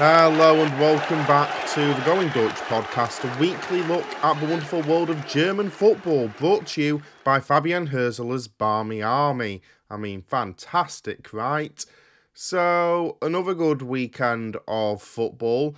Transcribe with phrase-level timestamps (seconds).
[0.00, 4.80] Hello and welcome back to the Going Deutsch podcast, a weekly look at the wonderful
[4.82, 9.60] world of German football, brought to you by Fabian Hürzeler's Barmy Army.
[9.90, 11.84] I mean, fantastic, right?
[12.32, 15.74] So, another good weekend of football.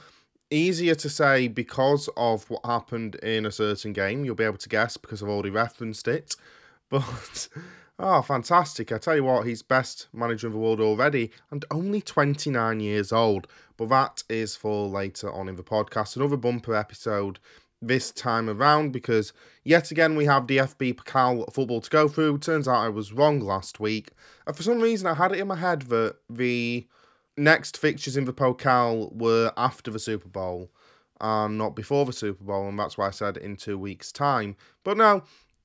[0.50, 4.26] Easier to say because of what happened in a certain game.
[4.26, 6.36] You'll be able to guess because I've already referenced it.
[6.90, 7.48] But
[8.02, 8.92] Oh, fantastic.
[8.92, 13.12] I tell you what, he's best manager in the world already and only 29 years
[13.12, 13.46] old.
[13.76, 16.16] But that is for later on in the podcast.
[16.16, 17.40] Another bumper episode
[17.82, 19.34] this time around because
[19.64, 22.38] yet again we have DFB Pokal football to go through.
[22.38, 24.12] Turns out I was wrong last week.
[24.46, 26.86] And for some reason I had it in my head that the
[27.36, 30.70] next fixtures in the Pokal were after the Super Bowl
[31.20, 34.56] and not before the Super Bowl, and that's why I said in two weeks' time.
[34.84, 35.22] But no,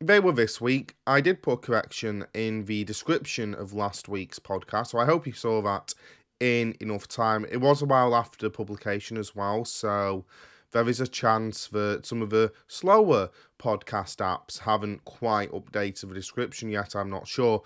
[0.08, 0.96] they were this week.
[1.08, 5.26] I did put a correction in the description of last week's podcast, so I hope
[5.26, 5.94] you saw that
[6.40, 7.46] in enough time.
[7.50, 10.26] It was a while after publication as well, so
[10.72, 16.14] there is a chance that some of the slower podcast apps haven't quite updated the
[16.14, 16.96] description yet.
[16.96, 17.64] I'm not sure.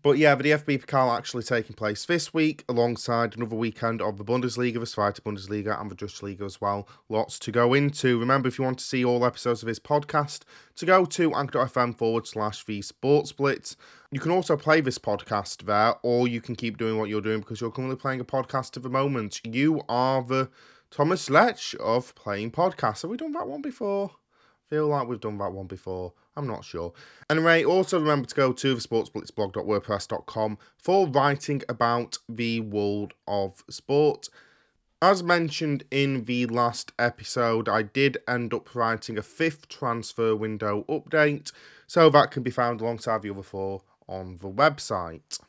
[0.00, 4.24] But yeah, the DFB Pokal actually taking place this week alongside another weekend of the
[4.24, 6.86] Bundesliga, the Zweite Bundesliga, and the Dutch League as well.
[7.08, 8.20] Lots to go into.
[8.20, 10.42] Remember, if you want to see all episodes of this podcast,
[10.76, 13.76] to go to anchor.fm forward slash the sports blitz.
[14.12, 17.40] You can also play this podcast there, or you can keep doing what you're doing
[17.40, 19.40] because you're currently playing a podcast at the moment.
[19.44, 20.48] You are the
[20.90, 23.02] Thomas Letsch of playing podcasts.
[23.02, 24.12] Have we done that one before?
[24.70, 26.12] Feel like we've done that one before.
[26.38, 26.92] I'm not sure.
[27.28, 34.28] Anyway, also remember to go to the sportsblitzblog.wordpress.com for writing about the world of sport.
[35.02, 40.84] As mentioned in the last episode, I did end up writing a fifth transfer window
[40.88, 41.50] update,
[41.88, 45.40] so that can be found alongside the other four on the website.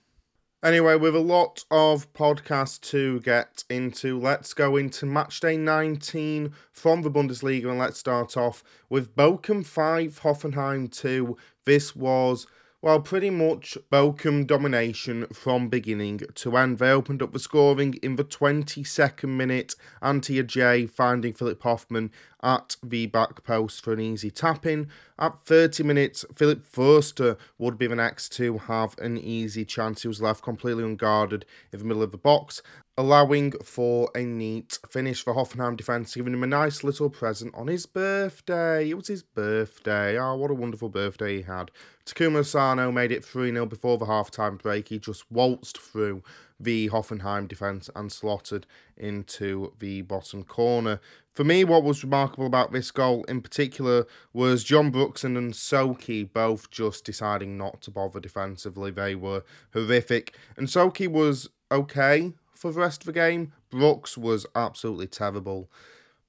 [0.61, 7.01] Anyway, with a lot of podcasts to get into, let's go into matchday 19 from
[7.01, 11.37] the Bundesliga and let's start off with Bochum 5, Hoffenheim 2.
[11.63, 12.45] This was
[12.81, 16.79] well, pretty much Bochum domination from beginning to end.
[16.79, 19.75] They opened up the scoring in the 22nd minute.
[20.01, 22.09] Antwi-Adjei finding Philipp Hofmann
[22.41, 24.87] at the back post for an easy tap in.
[25.17, 30.03] At 30 minutes, Philipp Förster would be the next to have an easy chance.
[30.03, 32.61] He was left completely unguarded in the middle of the box
[32.99, 37.67] allowing for a neat finish for Hoffenheim defence, giving him a nice little present on
[37.67, 38.89] his birthday.
[38.89, 40.19] It was his birthday.
[40.19, 41.71] Oh, what a wonderful birthday he had.
[42.05, 44.89] Takuma Asano made it 3 0 before the half time break.
[44.89, 46.23] He just waltzed through
[46.59, 48.67] the Hoffenheim defence and slotted
[48.97, 50.99] into the bottom corner.
[51.31, 56.33] For me, what was remarkable about this goal in particular was John Brooks and Nsoki
[56.33, 58.91] both just deciding not to bother defensively.
[58.91, 60.35] They were horrific.
[60.57, 63.53] And Nsoki was okay for the rest of the game.
[63.69, 65.71] Brooks was absolutely terrible.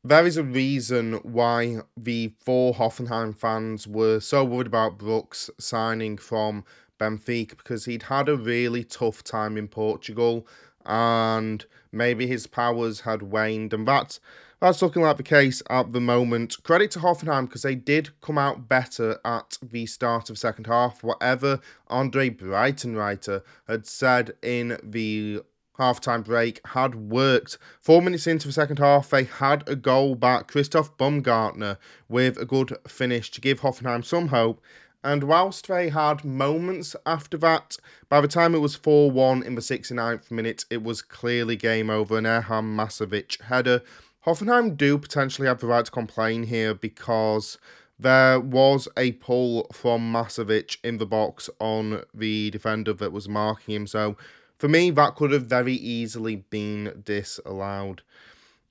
[0.05, 6.17] There is a reason why the four Hoffenheim fans were so worried about Brooks signing
[6.17, 6.65] from
[6.99, 10.47] Benfica because he'd had a really tough time in Portugal
[10.87, 14.21] and maybe his powers had waned, and that's
[14.61, 16.63] that's looking like the case at the moment.
[16.63, 21.03] Credit to Hoffenheim because they did come out better at the start of second half.
[21.03, 25.43] Whatever Andre Breitenreiter had said in the
[25.81, 27.59] halftime break had worked.
[27.81, 30.49] Four minutes into the second half, they had a goal back.
[30.49, 34.63] Christoph Baumgartner with a good finish to give Hoffenheim some hope.
[35.03, 37.79] And whilst they had moments after that,
[38.11, 41.89] by the time it was 4 1 in the 69th minute, it was clearly game
[41.89, 42.19] over.
[42.19, 43.83] An Erhan Masovic header.
[44.27, 47.57] Hoffenheim do potentially have the right to complain here because
[47.99, 53.75] there was a pull from Masovic in the box on the defender that was marking
[53.75, 53.87] him.
[53.87, 54.17] So
[54.61, 58.03] for me, that could have very easily been disallowed.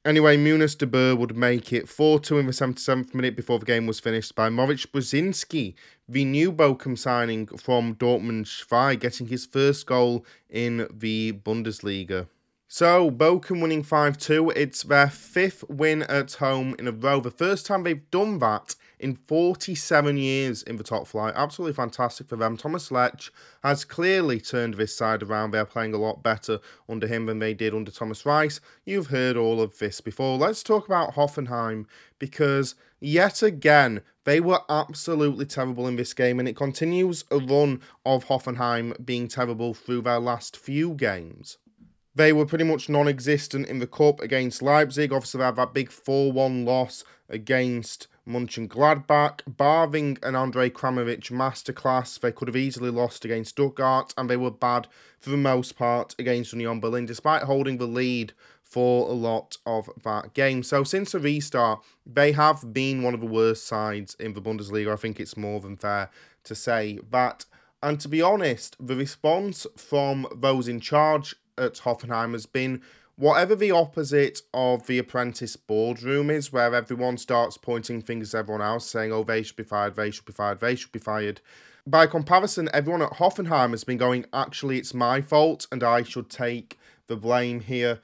[0.06, 3.88] Anyway, Munas Dabbur would make it 4 2 in the 77th minute before the game
[3.88, 5.74] was finished by Moritz Broschinski,
[6.08, 12.28] the new Bochum signing from Dortmund Schwei, getting his first goal in the Bundesliga.
[12.68, 14.52] So, Bochum winning 5 2.
[14.52, 17.20] It's their fifth win at home in a row.
[17.20, 21.34] The first time they've done that in 47 years in the top flight.
[21.36, 22.58] Absolutely fantastic for them.
[22.58, 23.30] Thomas Letsch
[23.64, 25.52] has clearly turned this side around.
[25.52, 28.60] They're playing a lot better under him than they did under Thomas Reis.
[28.86, 30.38] You've heard all of this before.
[30.38, 31.86] Let's talk about Hoffenheim
[32.20, 37.82] because yet again, they were absolutely terrible in this game, and it continues a run
[38.06, 41.58] of Hoffenheim being terrible through their last few games.
[42.14, 45.14] They were pretty much non existent in the Cup against Leipzig.
[45.14, 52.20] Obviously, they had that big 4 1 loss against Mönchengladbach, Barving and Andrej Kramaric masterclass.
[52.20, 54.88] They could have easily lost against Stuttgart, and they were bad
[55.20, 59.90] for the most part against Union Berlin, despite holding the lead for a lot of
[60.04, 60.62] that game.
[60.62, 64.94] So since the restart, they have been one of the worst sides in the Bundesliga.
[64.94, 66.12] I think it's more than fair
[66.44, 67.46] to say that.
[67.82, 72.82] And to be honest, the response from those in charge at Hoffenheim has been
[73.20, 78.62] whatever the opposite of the apprentice boardroom is, where everyone starts pointing fingers at everyone
[78.62, 81.42] else, saying, oh, they should be fired, they should be fired, they should be fired.
[81.86, 86.30] By comparison, everyone at Hoffenheim has been going, actually, it's my fault and I should
[86.30, 88.00] take the blame here.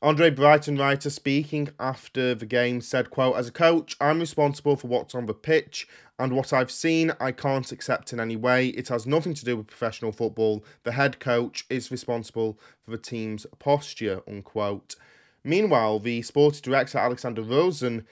[0.00, 5.12] Andre Breitenreiter speaking after the game said, quote, As a coach, I'm responsible for what's
[5.12, 5.88] on the pitch,
[6.20, 8.68] and what I've seen I can't accept in any way.
[8.68, 10.64] It has nothing to do with professional football.
[10.84, 14.94] The head coach is responsible for the team's posture, unquote.
[15.42, 18.06] Meanwhile, the sports director Alexander Rosen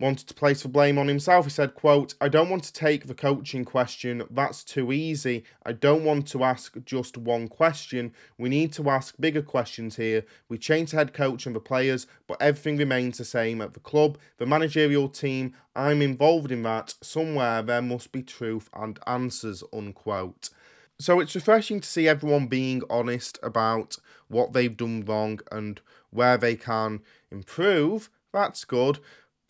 [0.00, 1.44] wanted to place the blame on himself.
[1.44, 4.24] He said, quote, I don't want to take the coaching question.
[4.30, 5.44] That's too easy.
[5.64, 8.14] I don't want to ask just one question.
[8.38, 10.24] We need to ask bigger questions here.
[10.48, 13.80] We changed the head coach and the players, but everything remains the same at the
[13.80, 15.54] club, the managerial team.
[15.76, 16.94] I'm involved in that.
[17.02, 20.48] Somewhere there must be truth and answers, unquote.
[20.98, 23.96] So it's refreshing to see everyone being honest about
[24.28, 25.80] what they've done wrong and
[26.10, 27.00] where they can
[27.30, 28.10] improve.
[28.32, 29.00] That's good.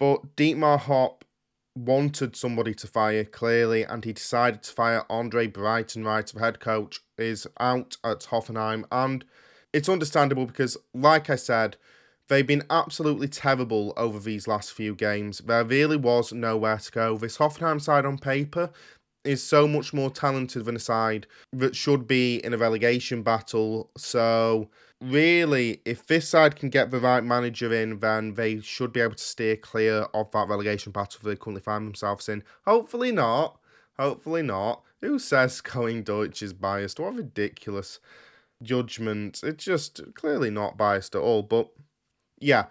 [0.00, 1.26] But Dietmar Hopp
[1.76, 7.00] wanted somebody to fire clearly, and he decided to fire Andre Breitenreiter the head coach,
[7.18, 9.24] is out at Hoffenheim, and
[9.74, 11.76] it's understandable because, like I said,
[12.28, 15.38] they've been absolutely terrible over these last few games.
[15.38, 17.18] There really was nowhere to go.
[17.18, 18.70] This Hoffenheim side on paper
[19.22, 23.90] is so much more talented than a side that should be in a relegation battle.
[23.98, 24.70] So
[25.00, 29.14] really, if this side can get the right manager in, then they should be able
[29.14, 32.42] to steer clear of that relegation battle they currently find themselves in.
[32.66, 33.58] Hopefully not.
[33.98, 34.82] Hopefully not.
[35.00, 37.00] Who says Going Deutsch is biased?
[37.00, 38.00] What a ridiculous
[38.62, 39.40] judgment.
[39.42, 41.42] It's just clearly not biased at all.
[41.42, 41.70] But
[42.38, 42.66] yeah,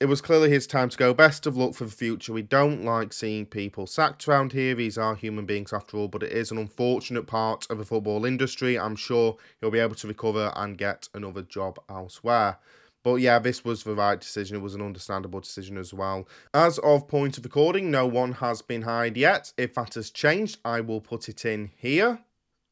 [0.00, 1.12] it was clearly his time to go.
[1.12, 2.32] Best of luck for the future.
[2.32, 4.74] We don't like seeing people sacked around here.
[4.74, 8.24] These are human beings after all, but it is an unfortunate part of the football
[8.24, 8.78] industry.
[8.78, 12.58] I'm sure he'll be able to recover and get another job elsewhere.
[13.02, 14.56] But yeah, this was the right decision.
[14.56, 16.28] It was an understandable decision as well.
[16.54, 19.52] As of point of recording, no one has been hired yet.
[19.56, 22.20] If that has changed, I will put it in here.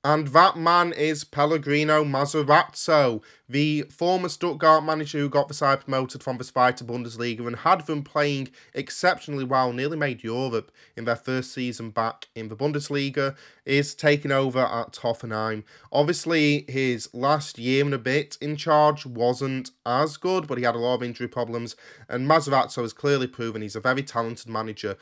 [0.07, 6.23] And that man is Pellegrino Matarazzo, the former Stuttgart manager who got the side promoted
[6.23, 11.17] from the Zweite Bundesliga and had them playing exceptionally well, nearly made Europe in their
[11.17, 15.65] first season back in the Bundesliga, is taking over at Hoffenheim.
[15.91, 20.77] Obviously, his last year and a bit in charge wasn't as good, but he had
[20.77, 21.75] a lot of injury problems,
[22.09, 24.97] and Matarazzo has clearly proven he's a very talented manager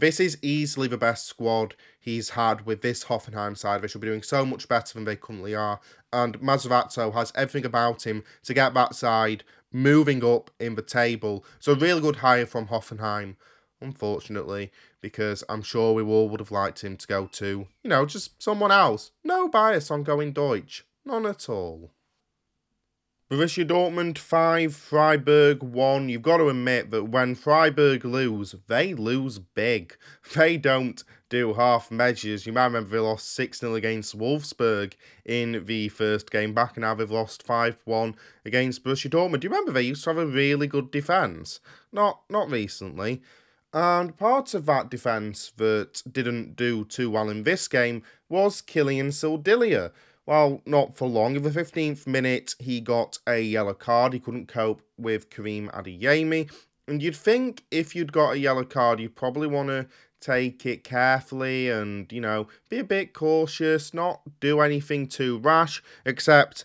[0.00, 3.82] this is easily the best squad he's had with this Hoffenheim side.
[3.82, 5.80] They should be doing so much better than they currently are.
[6.12, 11.44] And Matarazzo has everything about him to get that side moving up in the table.
[11.58, 13.36] So really good hire from Hoffenheim,
[13.80, 14.70] unfortunately,
[15.00, 18.42] because I'm sure we all would have liked him to go to, you know, just
[18.42, 19.12] someone else.
[19.24, 20.84] No bias on going Deutsch.
[21.04, 21.90] None at all.
[23.28, 26.08] Borussia Dortmund 5, Freiburg 1.
[26.08, 29.96] You've got to admit that when Freiburg lose, they lose big.
[30.36, 32.46] They don't do half measures.
[32.46, 34.92] You might remember they lost 6 0 against Wolfsburg
[35.24, 38.14] in the first game back, and now they've lost 5 1
[38.44, 39.40] against Borussia Dortmund.
[39.40, 41.58] Do you remember they used to have a really good defence?
[41.90, 43.22] Not, not recently.
[43.72, 49.08] And part of that defence that didn't do too well in this game was Kiliann
[49.08, 49.90] Sildillia
[50.26, 51.36] well, not for long.
[51.36, 54.12] In the 15th minute, he got a yellow card.
[54.12, 56.50] He couldn't cope with Karim Adeyemi.
[56.88, 59.86] And you'd think if you'd got a yellow card, you'd probably want to
[60.20, 65.82] take it carefully and, you know, be a bit cautious, not do anything too rash,
[66.04, 66.64] except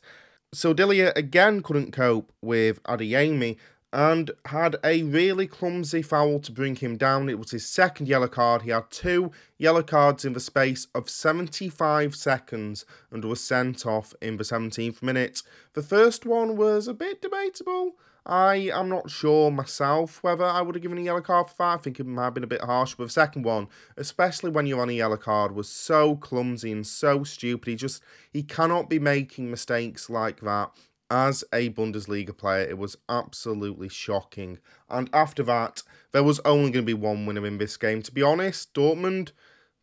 [0.56, 3.58] Sildillia again couldn't cope with Adeyemi
[3.94, 7.30] and had a really clumsy foul to bring him down.
[7.30, 8.62] It was his second yellow card.
[8.62, 14.14] He had two yellow cards in the space of 75 seconds and was sent off
[14.22, 15.44] in the 17th minute.
[15.74, 17.96] The first one was a bit debatable.
[18.26, 21.64] I am not sure myself whether I would have given a yellow card for that.
[21.64, 22.94] I think it might have been a bit harsh.
[22.94, 23.68] But the second one,
[23.98, 27.68] especially when you're on a yellow card, was so clumsy and so stupid.
[27.68, 30.70] He just he cannot be making mistakes like that
[31.12, 34.60] as a Bundesliga player, it was absolutely shocking.
[34.90, 38.02] And after that, there was only going to be one winner in this game.
[38.04, 39.34] To be honest, Dortmund,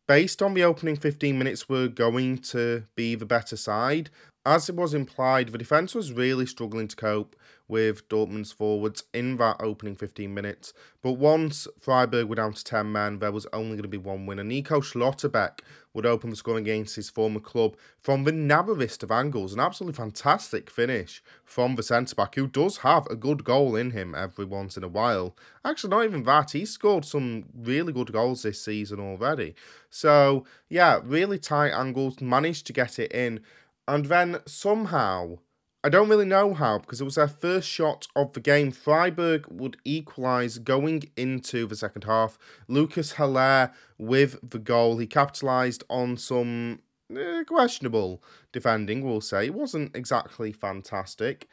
[0.07, 4.09] based on the opening 15 minutes, were going to be the better side.
[4.47, 7.37] As it was implied, the defence was really struggling to cope
[7.69, 10.73] with Dortmund's forwards in that opening 15 minutes.
[11.03, 14.25] But once Freiburg were down to 10 men, there was only going to be one
[14.25, 14.45] winner.
[14.45, 15.61] Nico Schlotterbeck
[15.99, 19.53] would open the scoring against his former club from the narrowest of angles.
[19.53, 23.91] An absolutely fantastic finish from the centre back, who does have a good goal in
[23.91, 25.35] him every once in a while.
[25.65, 26.53] Actually, not even that.
[26.53, 29.57] He's scored some really good goals this season already.
[29.91, 33.41] So, yeah, really tight angles, managed to get it in.
[33.89, 35.39] And then somehow
[35.85, 38.73] I don't really know how because it was their first shot of the game.
[38.73, 42.37] Freiburg would equalise going into the second half.
[42.67, 44.99] Lucas Höler with the goal.
[44.99, 46.81] He capitalised on some
[47.17, 48.21] eh, questionable
[48.51, 49.47] defending, we'll say.
[49.47, 51.47] It wasn't exactly fantastic.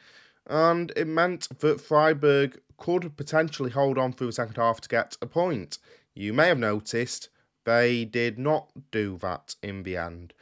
[0.48, 5.16] And it meant that Freiburg could potentially hold on through the second half to get
[5.22, 5.78] a point.
[6.14, 7.28] You may have noticed
[7.64, 10.34] they did not do that in the end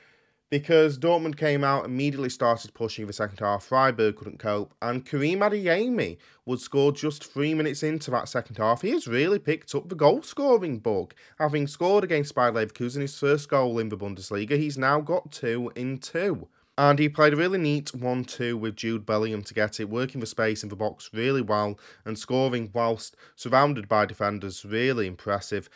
[0.55, 3.65] because Dortmund came out, immediately started pushing the second half.
[3.65, 8.81] Freiburg couldn't cope, and Karim Adeyemi would score just three minutes into that second half.
[8.81, 11.13] He has really picked up the goal scoring bug.
[11.41, 15.73] Having scored against Bayer Leverkusen his first goal in the Bundesliga, he's now got two
[15.75, 16.47] in two.
[16.79, 20.21] And he played a really neat 1 2 with Jude Bellingham to get it, working
[20.21, 24.65] the space in the box really well and scoring whilst surrounded by defenders.
[24.65, 25.69] Really impressive.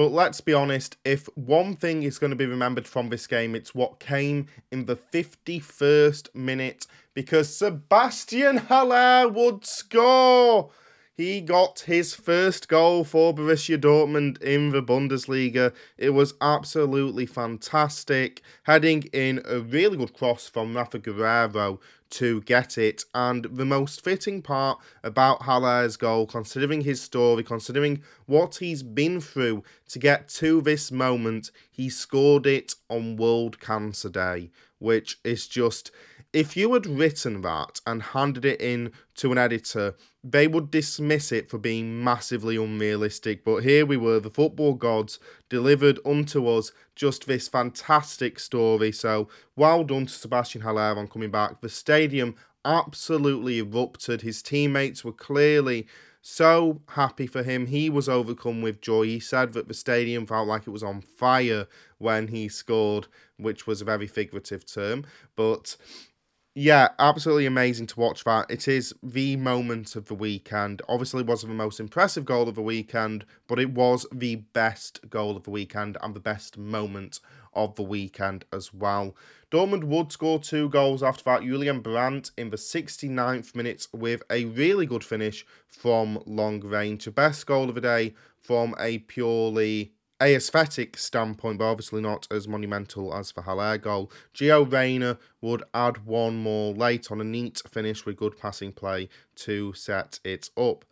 [0.00, 3.54] But let's be honest, if one thing is going to be remembered from this game,
[3.54, 10.70] it's what came in the 51st minute because Sebastian Haller would score.
[11.12, 15.74] He got his first goal for Borussia Dortmund in the Bundesliga.
[15.98, 21.78] It was absolutely fantastic, heading in a really good cross from Rafa Guerreiro
[22.10, 23.04] to get it.
[23.14, 29.20] And the most fitting part about Haller's goal, considering his story, considering what he's been
[29.20, 35.46] through to get to this moment, he scored it on World Cancer Day, which is
[35.46, 35.90] just.
[36.32, 41.32] If you had written that and handed it in to an editor, they would dismiss
[41.32, 43.44] it for being massively unrealistic.
[43.44, 45.18] But here we were, the football gods
[45.48, 48.92] delivered unto us just this fantastic story.
[48.92, 51.62] So well done to Sebastian Haller on coming back.
[51.62, 54.22] The stadium absolutely erupted.
[54.22, 55.88] His teammates were clearly
[56.22, 57.66] so happy for him.
[57.66, 59.04] He was overcome with joy.
[59.04, 61.66] He said that the stadium felt like it was on fire
[61.98, 63.08] when he scored,
[63.38, 65.06] which was a very figurative term.
[65.34, 65.76] But
[66.54, 68.50] yeah, absolutely amazing to watch that.
[68.50, 70.82] It is the moment of the weekend.
[70.88, 75.08] Obviously, it wasn't the most impressive goal of the weekend, but it was the best
[75.08, 77.20] goal of the weekend and the best moment
[77.54, 79.14] of the weekend as well.
[79.52, 81.42] Dortmund would score two goals after that.
[81.42, 87.04] Julian Brandt in the 69th minute with a really good finish from long range.
[87.04, 92.46] The best goal of the day from a purely aesthetic standpoint, but obviously not as
[92.46, 94.10] monumental as the Haller goal.
[94.34, 99.08] Gio Reyna would add one more late on a neat finish with good passing play
[99.36, 100.84] to set it up.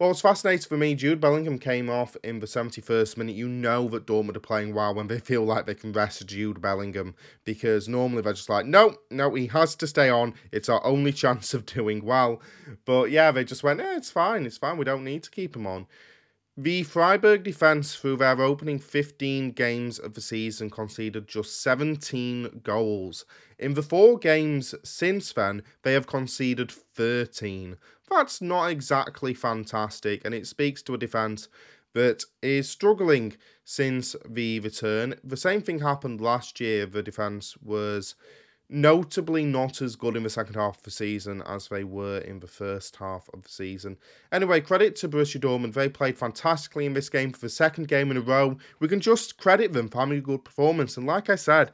[0.00, 0.96] Well, it's fascinating for me.
[0.96, 3.36] Jude Bellingham came off in the 71st minute.
[3.36, 6.60] You know that Dortmund are playing well when they feel like they can rest Jude
[6.60, 7.14] Bellingham
[7.44, 10.34] because normally they're just like, no, no, he has to stay on.
[10.50, 12.42] It's our only chance of doing well.
[12.84, 14.78] But yeah, they just went, eh, it's fine, it's fine.
[14.78, 15.86] We don't need to keep him on.
[16.56, 23.24] The Freiburg defence, through their opening 15 games of the season, conceded just 17 goals.
[23.58, 27.76] In the four games since then, they have conceded 13.
[28.08, 31.48] That's not exactly fantastic, and it speaks to a defence
[31.92, 35.16] that is struggling since the return.
[35.24, 36.86] The same thing happened last year.
[36.86, 38.14] The defence was
[38.68, 42.40] notably not as good in the second half of the season as they were in
[42.40, 43.98] the first half of the season.
[44.32, 45.74] Anyway, credit to Borussia Dortmund.
[45.74, 48.56] They played fantastically in this game for the second game in a row.
[48.80, 50.96] We can just credit them for having a good performance.
[50.96, 51.72] And like I said,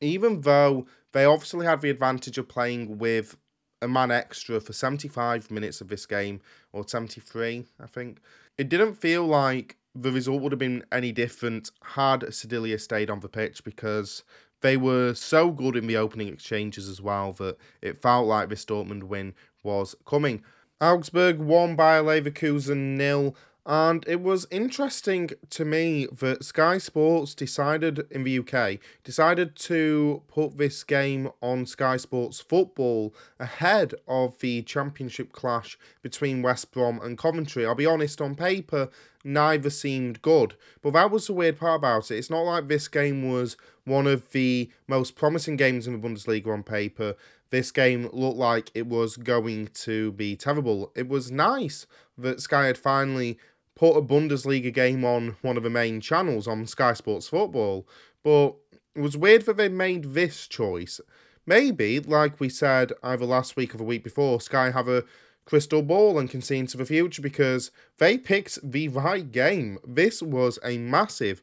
[0.00, 3.36] even though they obviously had the advantage of playing with
[3.80, 6.40] a man extra for 75 minutes of this game,
[6.72, 8.20] or 73, I think,
[8.58, 13.20] it didn't feel like the result would have been any different had Sildillia stayed on
[13.20, 14.24] the pitch because
[14.60, 18.64] they were so good in the opening exchanges as well that it felt like this
[18.64, 20.42] Dortmund win was coming.
[20.80, 23.34] Augsburg won by Leverkusen nil
[23.66, 30.22] and it was interesting to me that Sky Sports decided in the UK decided to
[30.28, 37.00] put this game on Sky Sports Football ahead of the championship clash between West Brom
[37.02, 37.66] and Coventry.
[37.66, 38.88] I'll be honest, on paper,
[39.24, 40.54] neither seemed good.
[40.80, 42.18] But that was the weird part about it.
[42.18, 46.52] It's not like this game was one of the most promising games in the Bundesliga
[46.52, 47.16] on paper.
[47.50, 50.92] This game looked like it was going to be terrible.
[50.94, 53.38] It was nice that Sky had finally
[53.76, 57.86] put a Bundesliga game on one of the main channels on Sky Sports Football,
[58.24, 58.56] but
[58.96, 61.00] it was weird that they made this choice.
[61.46, 65.04] Maybe, like we said either last week or the week before, Sky have a
[65.44, 69.78] crystal ball and can see into the future because they picked the right game.
[69.86, 71.42] This was a massive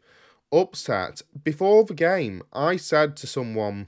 [0.52, 1.22] upset.
[1.44, 3.88] Before the game, I said to someone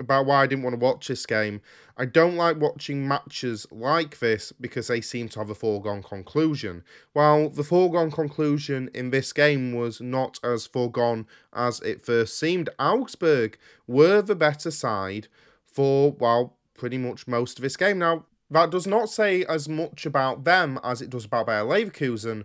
[0.00, 1.60] about why I didn't want to watch this game.
[1.96, 6.82] I don't like watching matches like this because they seem to have a foregone conclusion.
[7.12, 12.70] While the foregone conclusion in this game was not as foregone as it first seemed,
[12.78, 15.28] Augsburg were the better side
[15.64, 17.98] for, well, pretty much most of this game.
[17.98, 22.44] Now, that does not say as much about them as it does about Bayer Leverkusen,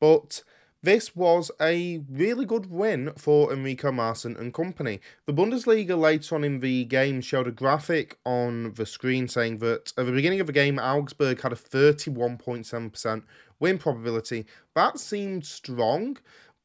[0.00, 0.42] but
[0.86, 5.00] this was a really good win for Enrico Maassen and company.
[5.26, 9.92] The Bundesliga later on in the game showed a graphic on the screen saying that
[9.98, 13.22] at the beginning of the game, Augsburg had a 31.7%
[13.58, 14.46] win probability.
[14.76, 16.18] That seemed strong,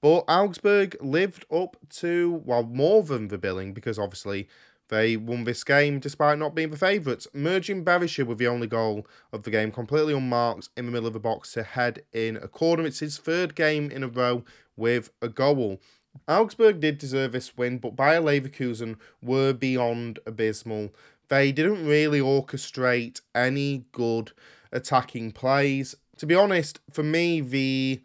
[0.03, 4.47] but Augsburg lived up to, well, more than the billing because obviously
[4.91, 9.07] they won this game despite not being the favourites, Mergim Berisha with the only goal
[9.31, 12.48] of the game, completely unmarked in the middle of the box to head in a
[12.48, 12.86] corner.
[12.86, 14.43] It's his third game in a row
[14.75, 15.79] with a goal.
[16.27, 20.89] Augsburg did deserve this win, but Bayer Leverkusen were beyond abysmal.
[21.29, 24.33] They didn't really orchestrate any good
[24.74, 25.95] attacking plays.
[26.17, 28.01] To be honest, for me, the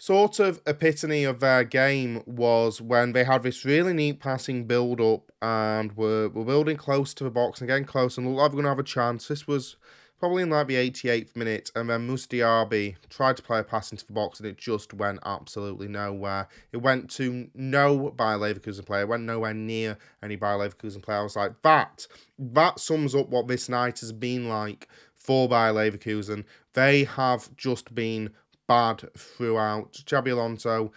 [0.00, 4.98] sort of epitome of their game was when they had this really neat passing build
[4.98, 8.50] up and were, were building close to the box and getting close and looked like
[8.50, 9.28] were going to have a chance.
[9.28, 9.76] This was
[10.18, 14.06] probably in like the 88th minute, and then Mustafi tried to play a pass into
[14.06, 16.48] the box and it just went absolutely nowhere.
[16.72, 21.18] It went to no Bayer Leverkusen player, it went nowhere near any Bayer Leverkusen player.
[21.18, 22.06] I was like, that,
[22.38, 26.46] that sums up what this night has been like for Bayer Leverkusen.
[26.72, 28.30] They have just been
[28.70, 29.94] bad throughout.
[29.94, 30.92] Xabi Alonso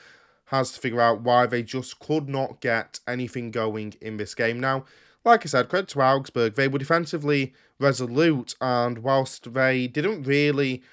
[0.45, 4.59] has to figure out why they just could not get anything going in this game.
[4.59, 4.85] Now,
[5.25, 10.83] like I said, credit to Augsburg, they were defensively resolute, and whilst they didn't really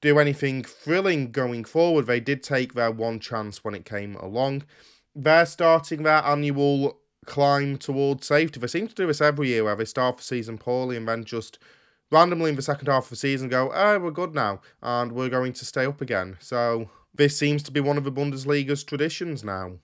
[0.00, 4.62] do anything thrilling going forward, they did take their one chance when it came along.
[5.14, 8.58] They're starting their annual climb towards safety.
[8.58, 11.24] They seem to do this every year where they start the season poorly and then
[11.24, 11.58] just
[12.10, 15.28] randomly in the second half of the season go, oh, we're good now and we're
[15.28, 16.36] going to stay up again.
[16.40, 19.78] So this seems to be one of the Bundesliga's traditions now.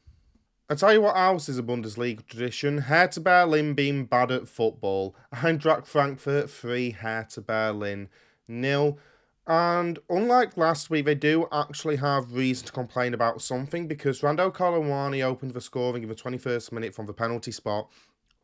[0.68, 2.78] I tell you what else is a Bundesliga tradition.
[2.78, 5.14] Hertha Berlin being bad at football.
[5.32, 8.08] Eintracht Frankfurt 3, Hertha Berlin
[8.48, 8.98] nil.
[9.46, 14.50] And unlike last week, they do actually have reason to complain about something because Randal
[14.50, 17.88] Kolo Muani opened the scoring in the 21st minute from the penalty spot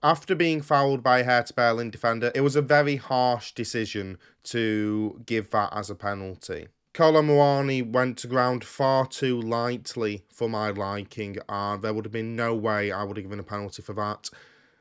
[0.03, 5.21] after being fouled by a Hertha Berlin defender, it was a very harsh decision to
[5.27, 6.69] give that as a penalty.
[6.93, 12.13] Kolo Muani went to ground far too lightly for my liking, and there would have
[12.13, 14.29] been no way I would have given a penalty for that.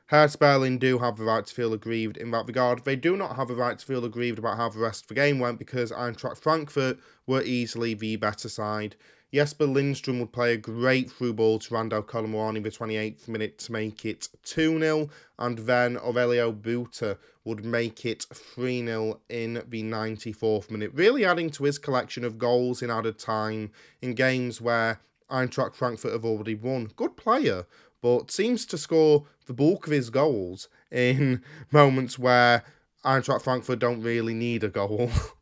[0.08, 2.84] Hertha Berlin do have the right to feel aggrieved in that regard.
[2.84, 5.14] They do not have the right to feel aggrieved about how the rest of the
[5.14, 8.98] game went because Eintracht Frankfurt were easily the better side.
[9.34, 13.30] Jesper Lindstrom would play a great through ball to Randal Kolo Muani in the 28th
[13.30, 19.22] minute to make it 2 0, and then Aurelio Buta would make it 3 0
[19.30, 24.15] in the 94th minute, really adding to his collection of goals in added time in
[24.15, 26.91] games where Eintracht Frankfurt have already won.
[26.98, 27.65] Good player,
[28.02, 31.41] but seems to score the bulk of his goals in
[31.72, 32.65] moments where
[33.06, 35.10] Eintracht Frankfurt don't really need a goal.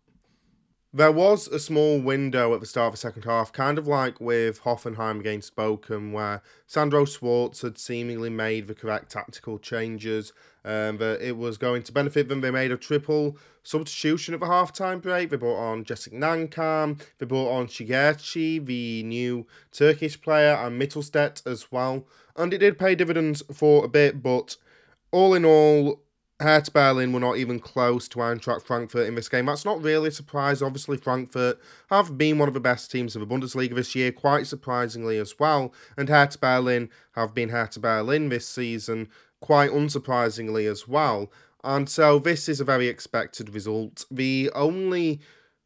[0.91, 4.19] There was a small window at the start of the second half, kind of like
[4.19, 10.33] with Hoffenheim against Bochum, where Sandro Schwarz had seemingly made the correct tactical changes,
[10.65, 12.41] um, that it was going to benefit them.
[12.41, 15.29] They made a triple substitution at the halftime break.
[15.29, 21.45] They brought on Jessic Ngankam, they brought on Cigerci, the new Turkish player, and Mittelstadt
[21.45, 22.07] as well.
[22.35, 24.57] And it did pay dividends for a bit, but
[25.11, 26.01] all in all,
[26.41, 29.47] Hertha Berlin were not even close to Eintracht Frankfurt in this game.
[29.47, 30.61] That's not really a surprise.
[30.61, 34.47] Obviously, Frankfurt have been one of the best teams of the Bundesliga this year, quite
[34.47, 35.73] surprisingly as well.
[35.97, 39.09] And Hertha Berlin have been Hertha Berlin this season,
[39.41, 41.29] quite unsurprisingly as well.
[41.61, 44.05] And so this is a very expected result.
[44.09, 45.19] The only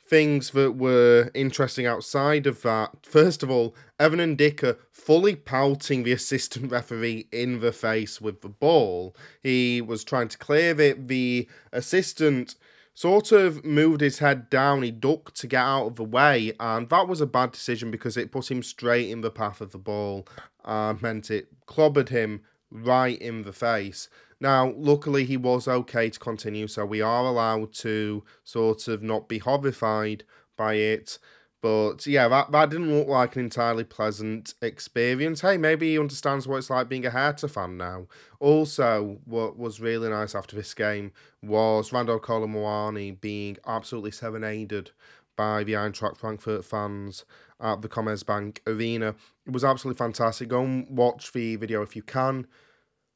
[0.07, 3.05] things that were interesting outside of that.
[3.05, 8.49] First of all, Evan Ndicka fully pelting the assistant referee in the face with the
[8.49, 9.15] ball.
[9.41, 11.07] He was trying to clear it.
[11.07, 12.55] The assistant
[12.93, 14.83] sort of moved his head down.
[14.83, 18.17] He ducked to get out of the way, and that was a bad decision because
[18.17, 20.27] it put him straight in the path of the ball
[20.63, 24.09] and meant it clobbered him right in the face.
[24.43, 29.29] Now, luckily, he was okay to continue, so we are allowed to sort of not
[29.29, 30.25] be horrified
[30.57, 31.17] by it.
[31.61, 35.39] But yeah, that, that didn't look like an entirely pleasant experience.
[35.39, 38.07] Hey, maybe he understands what it's like being a Hertha fan now.
[38.41, 44.91] Also, what was really nice after this game was Randal Kolo Muani being absolutely serenaded
[45.37, 47.23] by the Eintracht Frankfurt fans
[47.61, 49.15] at the Commerzbank Arena.
[49.45, 50.49] It was absolutely fantastic.
[50.49, 52.45] Go and watch the video if you can.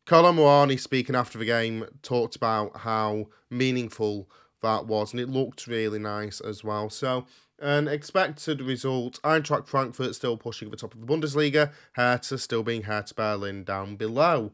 [0.07, 4.29] Kolo Muani, speaking after the game, talked about how meaningful
[4.61, 6.89] that was, and it looked really nice as well.
[6.89, 7.25] So,
[7.59, 12.83] an expected result Eintracht Frankfurt still pushing the top of the Bundesliga, Hertha still being
[12.83, 14.53] Hertha Berlin down below.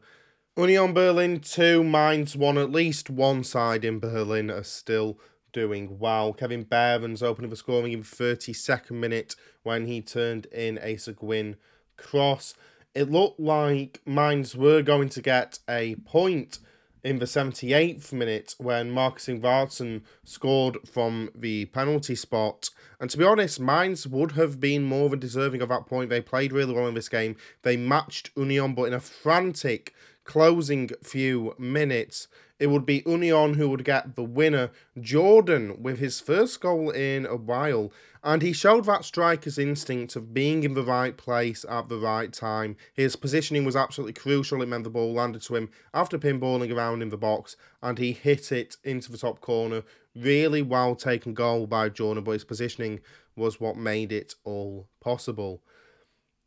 [0.56, 5.20] Union Berlin 2, Mainz 1, at least one side in Berlin are still
[5.52, 6.32] doing well.
[6.32, 11.54] Kevin Behrens opening the scoring in the 32nd minute when he turned in a Seguin
[11.96, 12.54] cross.
[12.94, 16.60] It looked like Mainz were going to get a point
[17.02, 22.70] in the 78th minute when Marcus Ingvartsen scored from the penalty spot.
[23.00, 26.08] And to be honest, Mainz would have been more than deserving of that point.
[26.08, 27.36] They played really well in this game.
[27.62, 29.92] They matched Union, but in a frantic
[30.24, 34.70] closing few minutes, it would be Union who would get the winner.
[35.00, 37.92] Jordan with his first goal in a while.
[38.22, 42.32] And he showed that striker's instinct of being in the right place at the right
[42.32, 42.76] time.
[42.94, 44.62] His positioning was absolutely crucial.
[44.62, 48.12] It meant the ball landed to him after pinballing around in the box, and he
[48.12, 49.82] hit it into the top corner.
[50.16, 53.00] Really well taken goal by Jordan, but his positioning
[53.36, 55.60] was what made it all possible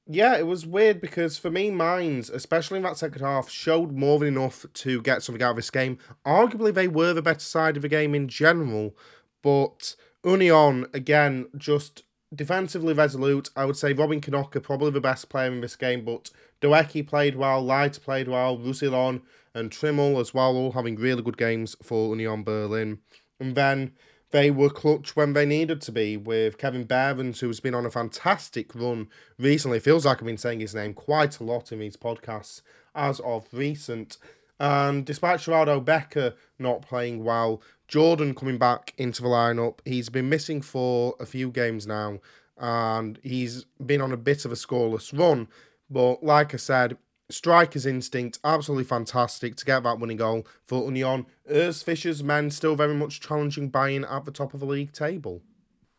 [0.10, 4.20] yeah, it was weird because for me, Mainz, especially in that second half, showed more
[4.20, 5.98] than enough to get something out of this game.
[6.26, 8.96] Arguably, they were the better side of the game in general,
[9.42, 13.50] but Union, again, just defensively resolute.
[13.56, 17.36] I would say Robin Knoche, probably the best player in this game, but Doekhi played
[17.36, 19.22] well, Leite played well, Roussillon
[19.54, 23.00] and Trimmel as well, all having really good games for Union Berlin.
[23.40, 23.94] And then
[24.32, 27.92] they were clutch when they needed to be with Kevin Behrens, who's been on a
[27.92, 29.80] fantastic run recently.
[29.80, 32.62] Feels like I've been saying his name quite a lot in these podcasts
[32.94, 34.18] as of recent.
[34.60, 40.30] And despite Sheraldo Becker not playing well, Jordan coming back into the lineup, he's been
[40.30, 42.20] missing for a few games now,
[42.58, 45.48] and he's been on a bit of a scoreless run.
[45.90, 46.98] But like I said,
[47.30, 51.26] striker's instinct, absolutely fantastic to get that winning goal for Union.
[51.52, 55.42] Urs Fischer's men still very much challenging Bayern at the top of the league table.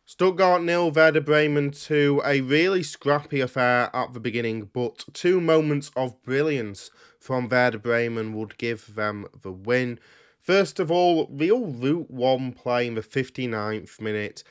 [0.05, 5.91] Stuttgart nil, Werder Bremen 2, a really scrappy affair at the beginning, but two moments
[5.95, 6.89] of brilliance
[7.19, 9.99] from Werder Bremen would give them the win.
[10.41, 14.43] First of all, real route one play in the 59th minute,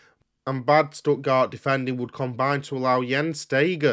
[0.46, 3.84] and bad Stuttgart defending would combine to allow Jens Stage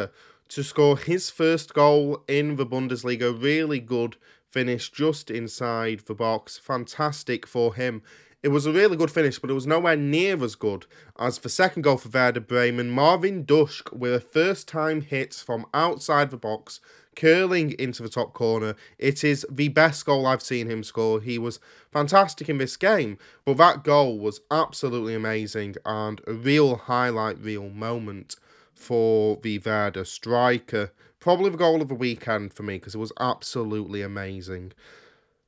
[0.48, 3.42] to score his first goal in the Bundesliga.
[3.42, 4.16] Really good
[4.48, 6.58] finish just inside the box.
[6.58, 8.02] Fantastic for him.
[8.42, 10.86] It was a really good finish, but it was nowhere near as good
[11.18, 12.90] as the second goal for Werder Bremen.
[12.90, 16.80] Marvin Ducksch with a first time hit from outside the box,
[17.16, 18.76] curling into the top corner.
[18.98, 21.20] It is the best goal I've seen him score.
[21.20, 21.58] He was
[21.90, 27.68] fantastic in this game, but that goal was absolutely amazing and a real highlight, real
[27.70, 28.36] moment
[28.76, 30.92] for the Werder striker.
[31.18, 34.72] Probably the goal of the weekend for me because it was absolutely amazing.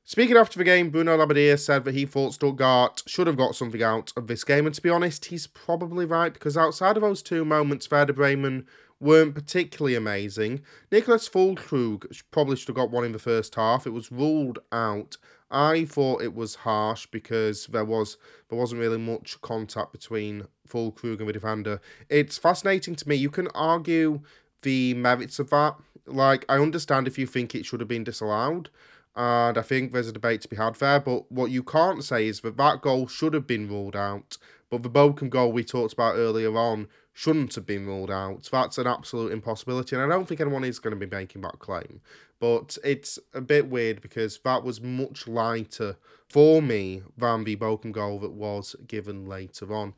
[0.05, 3.83] Speaking after the game, Bruno Labbadia said that he thought Stuttgart should have got something
[3.83, 7.23] out of this game, and to be honest, he's probably right because outside of those
[7.23, 8.67] two moments, Werder Bremen
[9.01, 10.63] weren't particularly amazing.
[10.91, 13.87] Niclas Füllkrug probably should have got one in the first half.
[13.87, 15.19] It was ruled out
[15.51, 21.21] I thought it was harsh because there was there wasn't really much contact between Füllkrug
[21.21, 21.81] and the defender.
[22.09, 23.17] It's fascinating to me.
[23.17, 24.21] You can argue
[24.63, 25.77] the merits of that.
[26.07, 28.71] Like I understand if you think it should have been disallowed,
[29.17, 31.01] and I think there's a debate to be had there.
[31.01, 34.37] But what you can't say is that that goal should have been ruled out.
[34.71, 38.49] But the Bochum goal we talked about earlier on shouldn't have been ruled out.
[38.51, 41.59] That's an absolute impossibility, and I don't think anyone is going to be making that
[41.59, 42.01] claim.
[42.39, 45.97] But it's a bit weird because that was much lighter
[46.29, 49.95] for me than the Bochum goal that was given later on.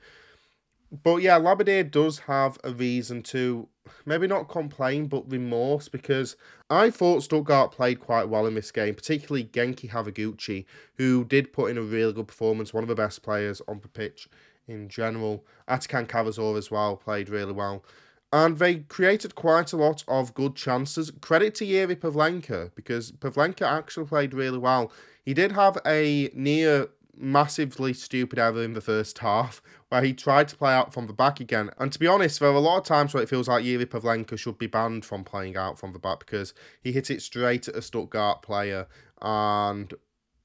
[1.02, 3.68] But yeah, Labbadia does have a reason to
[4.06, 6.36] maybe not complain, but remorse because
[6.68, 10.64] I thought Stuttgart played quite well in this game, particularly Genki Haraguchi,
[10.96, 13.88] who did put in a really good performance, one of the best players on the
[13.88, 14.28] pitch
[14.70, 15.44] in general.
[15.68, 17.84] Atakan Karazor as well played really well.
[18.32, 21.10] And they created quite a lot of good chances.
[21.20, 24.92] Credit to Yuri Pavlenka because Pavlenka actually played really well.
[25.24, 30.48] He did have a near massively stupid error in the first half where he tried
[30.48, 31.70] to play out from the back again.
[31.76, 33.86] And to be honest, there are a lot of times where it feels like Yuri
[33.86, 37.66] Pavlenka should be banned from playing out from the back because he hit it straight
[37.66, 38.86] at a Stuttgart player
[39.20, 39.92] and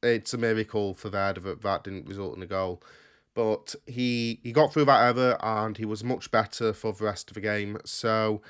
[0.01, 2.81] it's a miracle for Werder that that didn't result in a goal
[3.35, 7.29] but he he got through that ever and he was much better for the rest
[7.29, 7.77] of the game.
[7.85, 8.41] So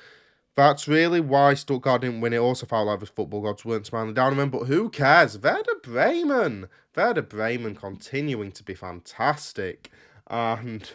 [0.54, 2.32] that's really why Stuttgart didn't win.
[2.32, 5.38] It also like the football gods weren't smiling down on him, but who cares?
[5.38, 9.90] Werder Bremen, Werder Bremen continuing to be fantastic,
[10.28, 10.92] and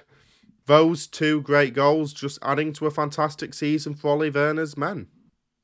[0.66, 5.08] those two great goals just adding to a fantastic season for Ole Werner's men.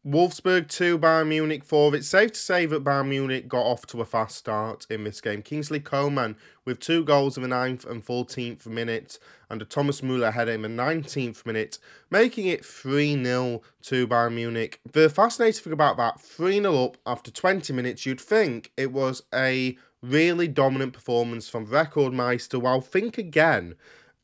[0.08, 1.94] Wolfsburg 2, Bayern Munich 4.
[1.94, 5.20] It's safe to say that Bayern Munich got off to a fast start in this
[5.20, 5.42] game.
[5.42, 10.32] Kingsley Coman with two goals in the 9th and 14th minute, and a Thomas Muller
[10.32, 11.78] header in the 19th minute,
[12.10, 14.80] making it 3 0 to Bayern Munich.
[14.90, 19.24] The fascinating thing about that 3 0 up after 20 minutes, you'd think it was
[19.34, 22.62] a really dominant performance from Rekordmeister.
[22.62, 23.76] Well, think again.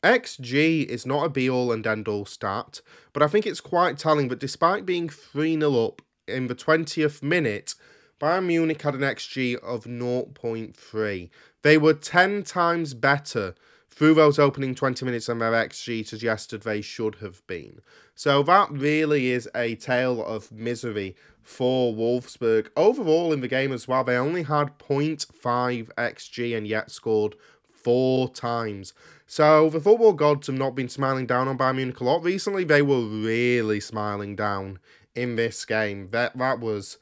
[0.04, 2.82] XG is not a be all and end all stat,
[3.14, 7.24] but I think it's quite telling that despite being 3 0 up in the 20th
[7.24, 7.76] minute,
[8.20, 11.30] Bayern Munich had an XG of 0.3.
[11.62, 13.56] They were 10 times better
[13.90, 17.80] through those opening 20 minutes than their XG suggested they should have been.
[18.16, 22.68] So that really is a tale of misery for Wolfsburg.
[22.76, 27.36] Overall in the game as well, they only had 0.5 XG and yet scored
[27.70, 28.94] four times.
[29.36, 32.64] So the football gods have not been smiling down on Bayern Munich a lot recently.
[32.64, 34.78] They were really smiling down
[35.16, 36.10] in this game.
[36.12, 37.00] That that was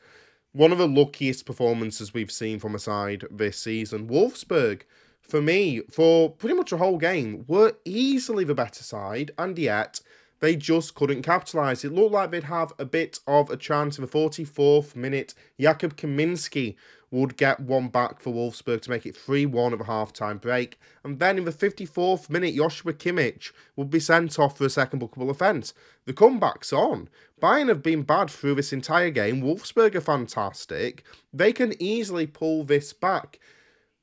[0.54, 4.08] one of the luckiest performances we've seen from a side this season.
[4.08, 4.84] Wolfsburg,
[5.20, 10.00] for me, for pretty much a whole game, were easily the better side, and yet
[10.42, 11.86] they just couldn't capitalise.
[11.86, 15.34] It looked like they'd have a bit of a chance in the 44th minute.
[15.60, 16.76] Jakub Kaminski
[17.12, 20.38] would get one back for Wolfsburg to make it 3 1 at the half time
[20.38, 20.80] break.
[21.04, 25.02] And then in the 54th minute, Joshua Kimmich would be sent off for a second
[25.02, 25.74] bookable offence.
[26.06, 27.10] The comeback's on.
[27.42, 29.42] Bayern have been bad through this entire game.
[29.42, 31.04] Wolfsburg are fantastic.
[31.34, 33.40] They can easily pull this back.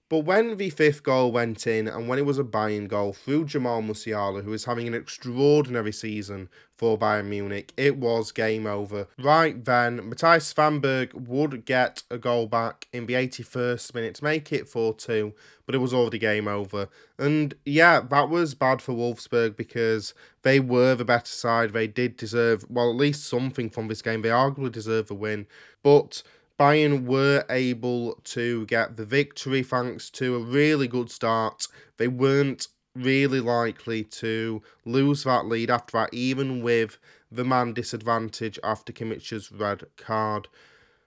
[0.09, 3.45] But when the fifth goal went in, and when it was a Bayern goal through
[3.45, 9.07] Jamal Musiala, who is having an extraordinary season for Bayern Munich, it was game over.
[9.19, 14.51] Right then, Mattias Svanberg would get a goal back in the 81st minute to make
[14.51, 15.35] it 4 2,
[15.67, 16.89] but it was already game over.
[17.19, 21.75] And yeah, that was bad for Wolfsburg because they were the better side.
[21.75, 24.23] They did deserve, well, at least something from this game.
[24.23, 25.47] They arguably deserve a win.
[25.83, 26.23] But
[26.59, 31.69] Bayern were able to get the victory thanks to a really good start.
[31.99, 36.99] They weren't really likely to lose that lead after that, even with
[37.31, 40.49] the man disadvantage after Kimmich's red card.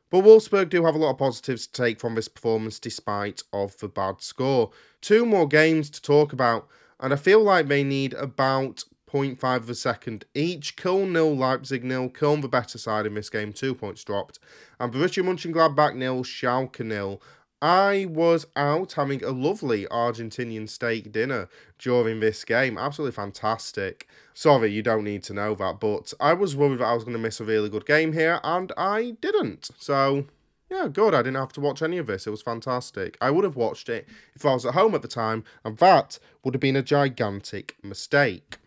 [0.09, 3.77] But Wolfsburg do have a lot of positives to take from this performance despite of
[3.77, 4.71] the bad score.
[5.01, 6.67] Two more games to talk about,
[6.99, 10.75] and I feel like they need about 0.5 of a second each.
[10.75, 12.09] Köln nil, Leipzig nil.
[12.09, 14.39] Köln the better side in this game, two points dropped.
[14.79, 17.21] And Borussia Mönchengladbach nil, Schalke nil.
[17.61, 21.47] I was out having a lovely Argentinian steak dinner
[21.77, 22.75] during this game.
[22.75, 24.07] Absolutely fantastic.
[24.33, 27.15] Sorry, you don't need to know that, but I was worried that I was going
[27.15, 29.69] to miss a really good game here, and I didn't.
[29.77, 30.25] So,
[30.71, 31.13] yeah, good.
[31.13, 32.25] I didn't have to watch any of this.
[32.25, 33.15] It was fantastic.
[33.21, 36.17] I would have watched it if I was at home at the time, and that
[36.43, 38.57] would have been a gigantic mistake.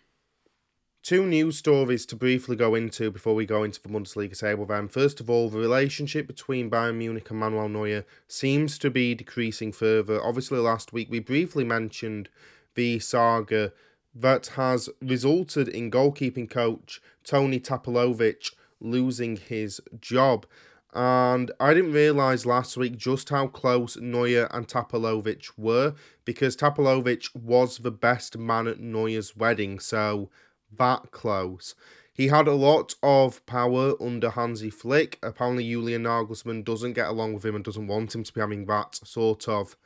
[1.04, 4.88] Two news stories to briefly go into before we go into the Bundesliga table then.
[4.88, 9.70] First of all, the relationship between Bayern Munich and Manuel Neuer seems to be decreasing
[9.70, 10.18] further.
[10.24, 12.30] Obviously, last week we briefly mentioned
[12.74, 13.74] the saga
[14.14, 20.46] that has resulted in goalkeeping coach Toni Tapalovic losing his job.
[20.94, 27.28] And I didn't realise last week just how close Neuer and Tapalovic were because Tapalovic
[27.36, 29.78] was the best man at Neuer's wedding.
[29.80, 30.30] So
[30.76, 31.74] that close.
[32.12, 35.18] He had a lot of power under Hansi Flick.
[35.22, 38.66] Apparently, Julian Nagelsmann doesn't get along with him and doesn't want him to be having
[38.66, 39.76] that sort of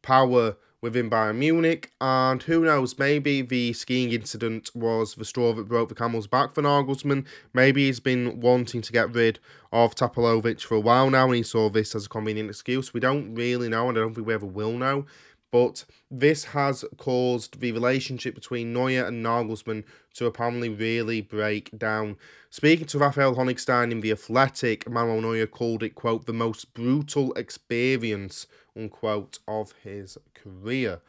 [0.00, 1.90] power within Bayern Munich.
[2.00, 6.54] And who knows, maybe the skiing incident was the straw that broke the camel's back
[6.54, 7.26] for Nagelsmann.
[7.52, 9.40] Maybe he's been wanting to get rid
[9.72, 12.94] of Tapalovic for a while now and he saw this as a convenient excuse.
[12.94, 15.06] We don't really know, and I don't think we ever will know.
[15.54, 22.16] But this has caused the relationship between Neuer and Nagelsmann to apparently really break down.
[22.50, 27.32] Speaking to Raphael Honigstein in The Athletic, Manuel Neuer called it, quote, the most brutal
[27.34, 31.00] experience, unquote, of his career.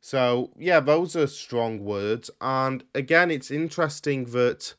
[0.00, 2.32] So, yeah, those are strong words.
[2.40, 4.74] And again, it's interesting that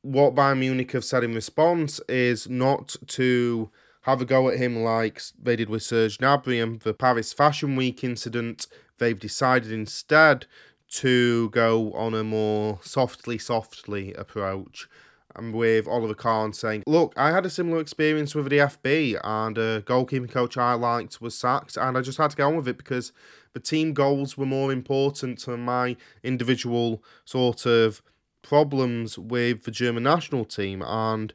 [0.00, 3.70] what Bayern Munich have said in response is not to
[4.06, 7.74] have a go at him like they did with Serge Gnabry and the Paris Fashion
[7.74, 8.68] Week incident.
[8.98, 10.46] They've decided instead
[10.92, 14.88] to go on a more softly, softly approach.
[15.34, 19.58] And with Oliver Kahn saying, Look, I had a similar experience with the FB, and
[19.58, 22.68] a goalkeeping coach I liked was sacked, and I just had to go on with
[22.68, 23.12] it because
[23.54, 28.02] the team goals were more important than my individual sort of
[28.42, 30.80] problems with the German national team.
[30.80, 31.34] And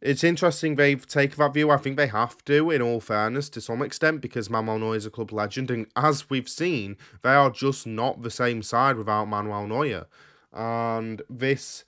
[0.00, 1.70] It's interesting they've taken that view.
[1.70, 5.06] I think they have to, in all fairness, to some extent, because Manuel Neuer is
[5.06, 5.70] a club legend.
[5.70, 10.06] And as we've seen, they are just not the same side without Manuel Neuer.
[10.52, 11.84] And this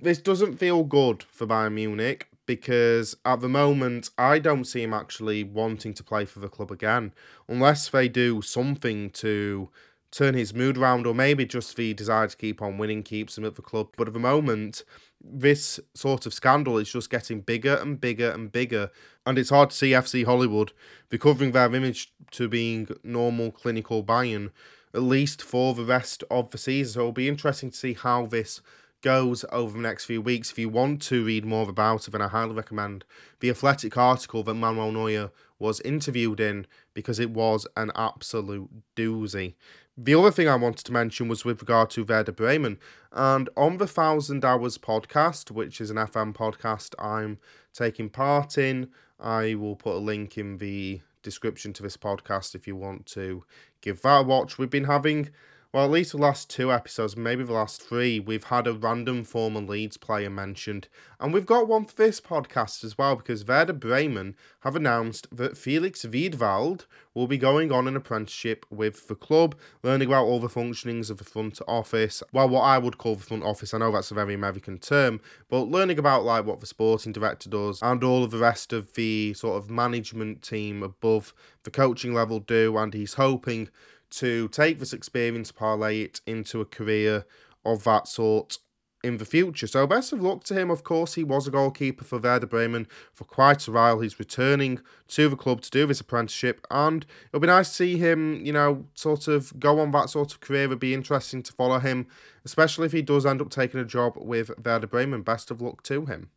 [0.00, 4.92] this doesn't feel good for Bayern Munich because at the moment I don't see him
[4.92, 7.12] actually wanting to play for the club again
[7.48, 9.70] unless they do something to
[10.10, 13.44] turn his mood around or maybe just the desire to keep on winning keeps him
[13.44, 13.88] at the club.
[13.96, 14.84] But at the moment,
[15.26, 18.90] this sort of scandal is just getting bigger and bigger and bigger.
[19.24, 20.72] And it's hard to see FC Hollywood
[21.10, 24.50] recovering their image to being normal clinical Bayern,
[24.92, 26.94] at least for the rest of the season.
[26.94, 28.60] So it'll be interesting to see how this
[29.04, 30.50] goes over the next few weeks.
[30.50, 33.04] If you want to read more about it, then I highly recommend
[33.40, 39.54] the Athletic article that Manuel Neuer was interviewed in because it was an absolute doozy.
[39.96, 42.78] The other thing I wanted to mention was with regard to Werder Bremen.
[43.12, 47.38] And on the Thousand Hours podcast, which is an FM podcast I'm
[47.72, 48.88] taking part in,
[49.20, 53.44] I will put a link in the description to this podcast if you want to
[53.82, 54.58] give that a watch.
[54.58, 55.30] We've been having
[55.74, 59.24] well, at least the last two episodes, maybe the last three, we've had a random
[59.24, 60.86] former Leeds player mentioned.
[61.18, 65.56] And we've got one for this podcast as well, because Werder Bremen have announced that
[65.58, 70.46] Felix Wiedwald will be going on an apprenticeship with the club, learning about all the
[70.46, 72.22] functionings of the front office.
[72.32, 75.20] Well, what I would call the front office, I know that's a very American term,
[75.48, 78.92] but learning about like what the sporting director does and all of the rest of
[78.92, 81.34] the sort of management team above
[81.64, 82.78] the coaching level do.
[82.78, 83.70] And he's hoping
[84.18, 87.26] to take this experience, parlay it into a career
[87.64, 88.58] of that sort
[89.04, 89.66] in the future.
[89.66, 90.70] So best of luck to him.
[90.70, 94.00] Of course, he was a goalkeeper for Werder Bremen for quite a while.
[94.00, 97.98] He's returning to the club to do this apprenticeship, and it'll be nice to see
[97.98, 100.64] him, you know, sort of go on that sort of career.
[100.64, 102.06] It'd be interesting to follow him,
[102.44, 105.22] especially if he does end up taking a job with Werder Bremen.
[105.22, 106.30] Best of luck to him.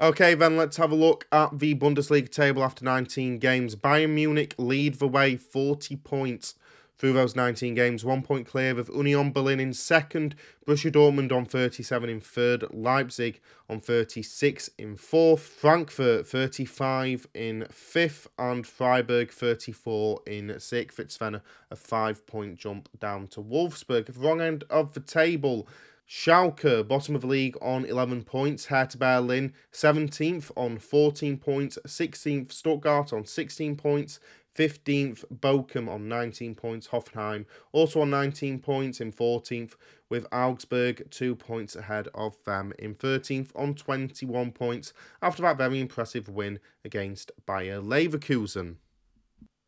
[0.00, 3.76] Okay, then let's have a look at the Bundesliga table after 19 games.
[3.76, 6.54] Bayern Munich lead the way 40 points
[6.98, 10.34] through those 19 games, one point clear of Union Berlin in second,
[10.66, 18.28] Borussia Dortmund on 37 in third, Leipzig on 36 in fourth, Frankfurt 35 in fifth,
[18.38, 20.98] and Freiburg 34 in sixth.
[20.98, 24.10] It's then a five point jump down to Wolfsburg.
[24.16, 25.68] Wrong end of the table,
[26.08, 28.66] Schalke, bottom of the league on 11 points.
[28.66, 31.78] Hertha Berlin, 17th on 14 points.
[31.84, 34.20] 16th, Stuttgart on 16 points.
[34.56, 36.88] 15th, Bochum on 19 points.
[36.88, 39.74] Hoffenheim also on 19 points in 14th,
[40.08, 45.80] with Augsburg two points ahead of them in 13th on 21 points after that very
[45.80, 48.76] impressive win against Bayer Leverkusen.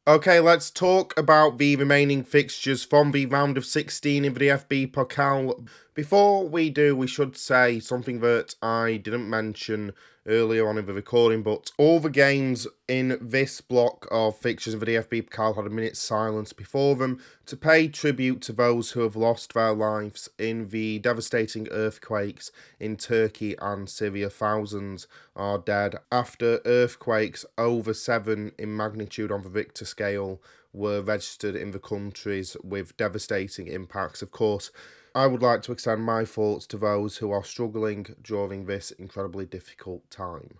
[0.06, 4.90] Okay, let's talk about the remaining fixtures from the round of 16 in the DFB
[4.90, 5.68] Pokal.
[5.92, 9.92] Before we do, we should say something that I didn't mention
[10.28, 14.80] earlier on in the recording, but all the games in this block of fixtures of
[14.80, 19.00] the DFB Pokal had a minute's silence before them to pay tribute to those who
[19.00, 24.30] have lost their lives in the devastating earthquakes in Turkey and Syria.
[24.30, 30.40] Thousands are dead after earthquakes over seven in magnitude on the Richter scale
[30.72, 34.22] were registered in the countries with devastating impacts.
[34.22, 34.70] Of course,
[35.14, 39.46] I would like to extend my thoughts to those who are struggling during this incredibly
[39.46, 40.58] difficult time.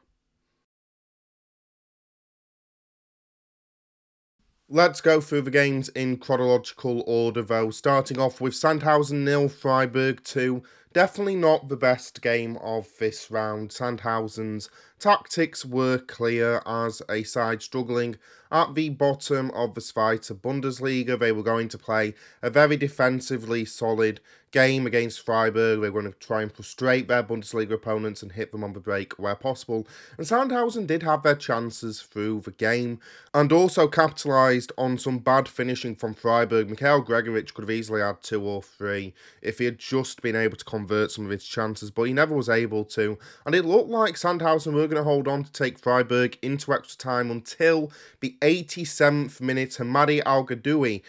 [4.71, 10.23] Let's go through the games in chronological order though, starting off with Sandhausen nil, Freiburg
[10.25, 10.63] 2.
[10.93, 13.71] Definitely not the best game of this round.
[13.71, 18.17] Sandhausen's tactics were clear as a side struggling
[18.51, 21.19] at the bottom of the Zweite Bundesliga.
[21.19, 25.81] They were going to play a very defensively solid game against Freiburg.
[25.81, 28.81] They were going to try and frustrate their Bundesliga opponents and hit them on the
[28.81, 29.87] break where possible.
[30.17, 33.01] And Sandhausen did have their chances through the game
[33.35, 36.71] and also capitalised on some bad finishing from Freiburg.
[36.71, 40.57] Michael Gregoritsch could have easily had two or three if he had just been able
[40.57, 43.19] to convert some of his chances, but he never was able to.
[43.45, 46.99] And it looked like Sandhausen were going to hold on to take Freiburg into extra
[46.99, 49.71] time until the 87th minute.
[49.79, 51.03] Hamadi Al Ghaddioui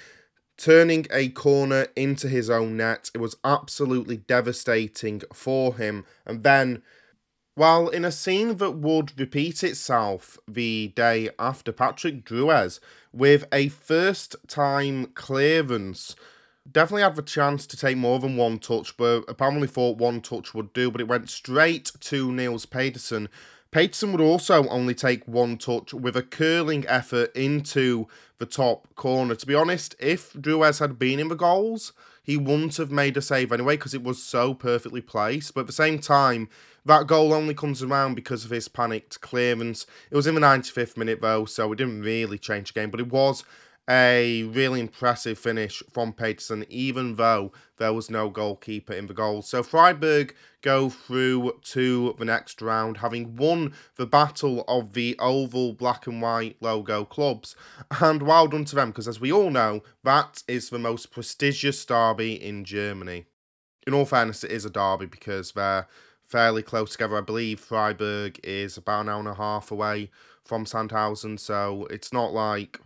[0.58, 3.10] turning a corner into his own net.
[3.14, 6.06] It was absolutely devastating for him.
[6.26, 6.84] And then,
[7.56, 12.80] while in a scene that would repeat itself the day after, Patrick Drewes
[13.14, 16.16] with a first time clearance
[16.72, 20.54] definitely had the chance to take more than one touch, but apparently thought one touch
[20.54, 23.30] would do, but it went straight to Nils Petersen.
[23.72, 28.08] Petersen would also only take one touch with a curling effort into
[28.40, 29.36] the top corner.
[29.36, 31.94] To be honest, if Drewes had been in the goals,
[32.24, 35.54] he wouldn't have made a save anyway because it was so perfectly placed.
[35.54, 36.50] But at the same time,
[36.86, 39.86] that goal only comes around because of his panicked clearance.
[40.10, 43.00] It was in the 95th minute though, so it didn't really change the game, but
[43.00, 43.44] it was
[43.90, 49.42] a really impressive finish from Petersen, even though there was no goalkeeper in the goal.
[49.42, 55.74] So Freiburg go through to the next round, having won the battle of the oval
[55.74, 57.56] black and white logo clubs.
[58.00, 61.84] And well done to them, because as we all know, that is the most prestigious
[61.84, 63.26] derby in Germany.
[63.88, 65.88] In all fairness, it is a derby because they're
[66.24, 67.18] fairly close together.
[67.18, 70.12] I believe Freiburg is about an hour and a half away
[70.46, 72.80] from Sandhausen, so it's not like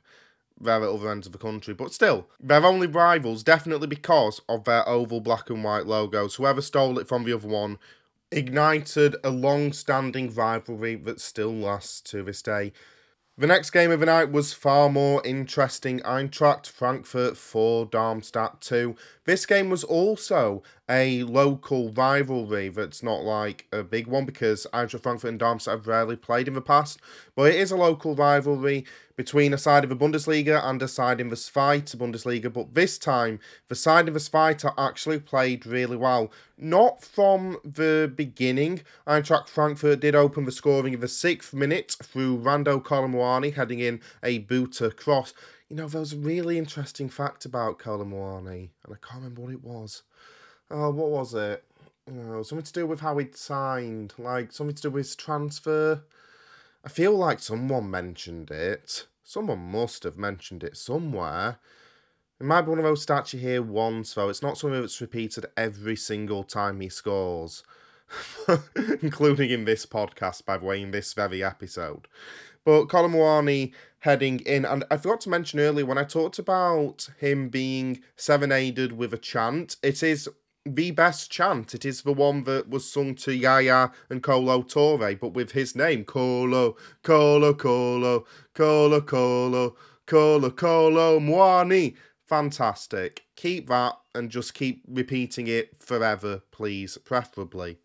[0.63, 4.63] they're at other ends of the country, but still, they're only rivals definitely because of
[4.63, 6.35] their oval black and white logos.
[6.35, 7.77] Whoever stole it from the other one
[8.31, 12.73] ignited a long standing rivalry that still lasts to this day.
[13.35, 15.99] The next game of the night was far more interesting.
[16.01, 18.95] Eintracht Frankfurt 4, Darmstadt 2.
[19.25, 25.01] This game was also a local rivalry that's not like a big one because Eintracht
[25.01, 26.99] Frankfurt and Darmstadt have rarely played in the past,
[27.35, 31.21] but it is a local rivalry between a side of the Bundesliga and a side
[31.21, 32.51] in the Zweite Bundesliga.
[32.51, 36.31] But this time, the side of the Zweite actually played really well.
[36.57, 38.81] Not from the beginning.
[39.07, 43.79] Eintracht Frankfurt did open the scoring in the sixth minute through Randal Kolo Muani heading
[43.79, 45.33] in a Buta cross.
[45.69, 49.41] You know, there was a really interesting fact about Kolo Muani, and I can't remember
[49.43, 50.03] what it was.
[50.75, 51.63] Oh, what was it?
[52.11, 56.01] Oh, something to do with how he'd signed, like something to do with his transfer.
[56.83, 59.05] I feel like someone mentioned it.
[59.23, 61.59] Someone must have mentioned it somewhere.
[62.39, 64.29] It might be one of those stats you hear once, though.
[64.29, 67.63] It's not something that's repeated every single time he scores,
[69.03, 72.07] including in this podcast, by the way, in this very episode.
[72.65, 77.09] But Kolo Muani heading in, and I forgot to mention earlier when I talked about
[77.19, 80.27] him being serenaded with a chant, it is
[80.65, 81.75] the best chant.
[81.75, 85.75] It is the one that was sung to Yaya and Kolo Touré, but with his
[85.75, 91.95] name, Colo, Colo, Colo, Colo, Colo, Colo, Kolo, Muani.
[92.27, 93.25] Fantastic.
[93.35, 97.79] Keep that and just keep repeating it forever, please, preferably.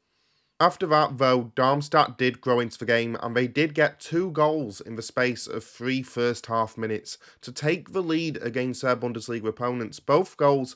[0.60, 4.80] After that, though, Darmstadt did grow into the game and they did get two goals
[4.80, 9.46] in the space of three first half minutes to take the lead against their Bundesliga
[9.46, 10.00] opponents.
[10.00, 10.74] Both goals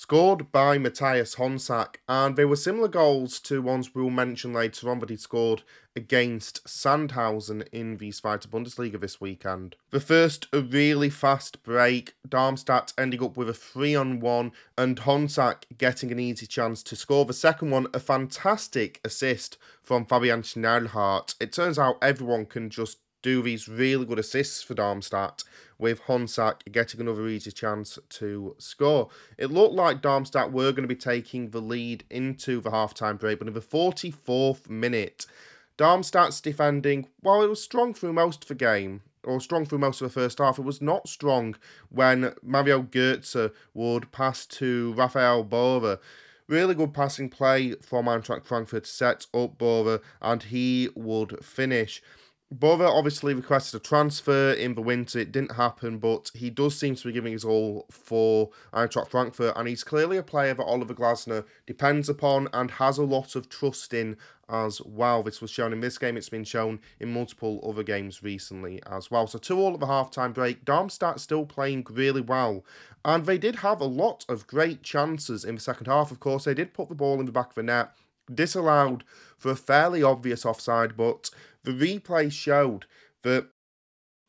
[0.00, 4.98] scored by Mathias Honsak, and they were similar goals to ones we'll mention later on
[4.98, 5.62] that he scored
[5.94, 9.76] against Sandhausen in the Zweite Bundesliga this weekend.
[9.90, 14.96] The first, a really fast break, Darmstadt ending up with a 3 on 1, and
[14.96, 17.26] Honsak getting an easy chance to score.
[17.26, 21.34] The second one, a fantastic assist from Fabian Schnellhardt.
[21.38, 25.44] It turns out everyone can just do these really good assists for Darmstadt,
[25.80, 29.08] with Honsak getting another easy chance to score.
[29.38, 33.38] It looked like Darmstadt were going to be taking the lead into the half-time break,
[33.38, 35.26] but in the 44th minute,
[35.78, 40.00] Darmstadt's defending, while it was strong through most of the game, or strong through most
[40.00, 41.56] of the first half, it was not strong
[41.88, 45.98] when Mario Götze would pass to Rafael Borré.
[46.48, 52.02] Really good passing play from Eintracht Frankfurt set up Borré, and he would finish.
[52.52, 55.20] Borré obviously requested a transfer in the winter.
[55.20, 59.56] It didn't happen, but he does seem to be giving his all for Eintracht Frankfurt,
[59.56, 63.48] and he's clearly a player that Oliver Glasner depends upon and has a lot of
[63.48, 64.16] trust in
[64.48, 65.22] as well.
[65.22, 69.12] This was shown in this game, it's been shown in multiple other games recently as
[69.12, 69.28] well.
[69.28, 70.64] So, two all at the halftime break.
[70.64, 72.64] Darmstadt still playing really well,
[73.04, 76.10] and they did have a lot of great chances in the second half.
[76.10, 77.92] Of course, they did put the ball in the back of the net,
[78.32, 79.04] disallowed
[79.38, 81.30] for a fairly obvious offside, but
[81.64, 82.86] the replay showed
[83.22, 83.48] that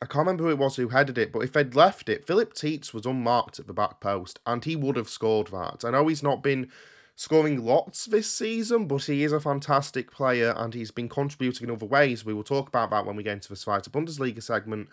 [0.01, 2.53] I can't remember who it was who headed it, but if they'd left it, Phillip
[2.53, 5.85] Tietz was unmarked at the back post and he would have scored that.
[5.85, 6.71] I know he's not been
[7.15, 11.73] scoring lots this season, but he is a fantastic player and he's been contributing in
[11.75, 12.25] other ways.
[12.25, 14.89] We will talk about that when we get into the Zweite Bundesliga segment.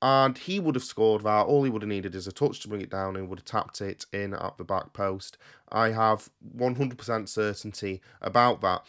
[0.00, 1.46] And he would have scored that.
[1.46, 3.46] All he would have needed is a touch to bring it down and would have
[3.46, 5.38] tapped it in at the back post.
[5.72, 8.84] I have 100% certainty about that.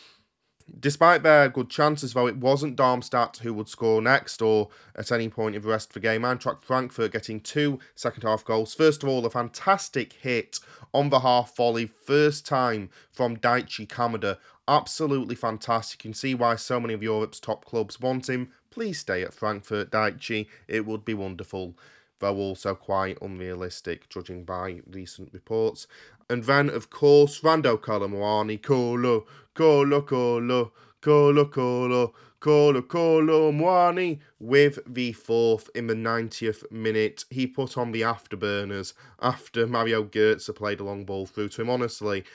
[0.80, 5.30] Despite their good chances, though, it wasn't Darmstadt who would score next or at any
[5.30, 6.24] point in the rest of the game.
[6.24, 8.76] Eintracht Frankfurt getting two second half goals.
[8.76, 10.60] First of all, a fantastic hit
[10.94, 14.38] on the half volley, first time from Daichi Kamada.
[14.68, 16.04] Absolutely fantastic.
[16.04, 18.52] You can see why so many of Europe's top clubs want him.
[18.70, 20.48] Please stay at Frankfurt, Daichi.
[20.68, 21.76] It would be wonderful
[22.20, 25.88] though also quite unrealistic, judging by recent reports.
[26.30, 34.20] And then, of course, Randal Kolo Muani, Kolo, Kolo, Kolo, Kolo, Kolo, Kolo Kolo Muani
[34.40, 37.26] with the fourth in the 90th minute.
[37.30, 41.70] He put on the afterburners after Mario Götze played a long ball through to him.
[41.70, 42.26] Honestly,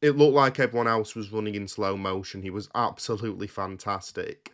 [0.00, 2.42] it looked like everyone else was running in slow motion.
[2.42, 4.52] He was absolutely fantastic.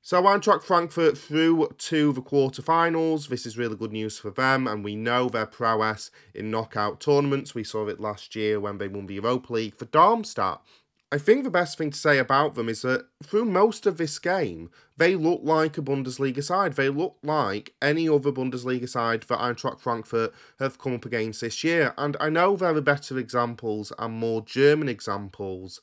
[0.00, 3.28] So Eintracht Frankfurt through to the quarterfinals.
[3.28, 7.54] This is really good news for them, and we know their prowess in knockout tournaments.
[7.54, 10.62] We saw it last year when they won the Europa League for Darmstadt.
[11.10, 14.18] I think the best thing to say about them is that through most of this
[14.18, 16.74] game, they look like a Bundesliga side.
[16.74, 21.64] They look like any other Bundesliga side that Eintracht Frankfurt have come up against this
[21.64, 21.94] year.
[21.96, 25.80] And I know there are better examples and more German examples.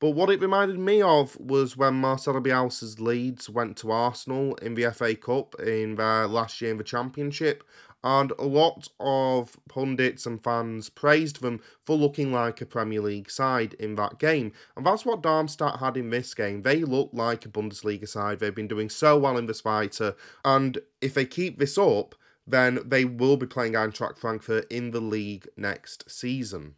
[0.00, 4.74] But what it reminded me of was when Marcelo Bielsa's Leeds went to Arsenal in
[4.74, 7.64] the FA Cup in their last year in the Championship
[8.04, 13.30] and a lot of pundits and fans praised them for looking like a Premier League
[13.30, 14.52] side in that game.
[14.76, 16.62] And that's what Darmstadt had in this game.
[16.62, 18.38] They look like a Bundesliga side.
[18.38, 20.14] They've been doing so well in this fighter,
[20.44, 22.14] and if they keep this up,
[22.46, 26.74] then they will be playing Eintracht Frankfurt in the league next season.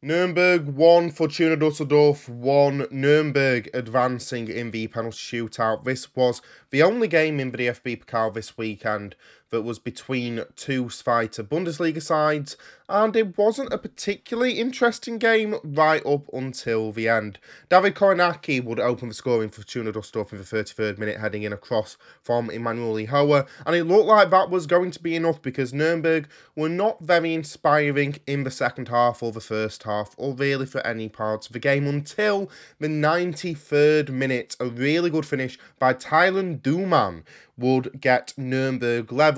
[0.00, 5.82] Nuremberg 1, Fortuna Dusseldorf 1, Nuremberg advancing in the penalty shootout.
[5.82, 6.40] This was
[6.70, 9.16] the only game in the DFB Pokal this weekend
[9.50, 12.56] that was between two Zweite Bundesliga sides,
[12.88, 17.38] and it wasn't a particularly interesting game right up until the end.
[17.68, 21.52] Dawid Kownacki would open the scoring for Fortuna Dusseldorf in the 33rd minute, heading in
[21.52, 25.42] a cross from Emmanuel Iyoha, and it looked like that was going to be enough
[25.42, 30.34] because Nuremberg were not very inspiring in the second half or the first half, or
[30.34, 34.56] really for any parts of the game until the 93rd minute.
[34.60, 37.22] A really good finish by Taylan Duman
[37.58, 39.37] would get Nuremberg level.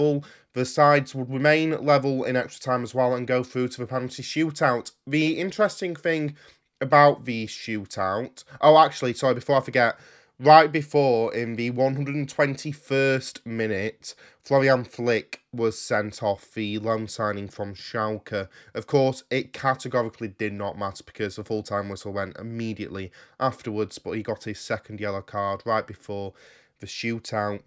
[0.53, 3.87] The sides would remain level in extra time as well and go through to the
[3.87, 4.93] penalty shootout.
[5.07, 6.37] The interesting thing
[6.81, 8.45] about the shootout.
[8.61, 9.99] Oh, actually, sorry, before I forget,
[10.41, 17.75] right before in the 121st minute, Florian Flick was sent off the loan signing from
[17.75, 18.49] Schalke.
[18.75, 23.99] Of course, it categorically did not matter because the full time whistle went immediately afterwards,
[23.99, 26.33] but he got his second yellow card right before
[26.81, 27.61] the shootout.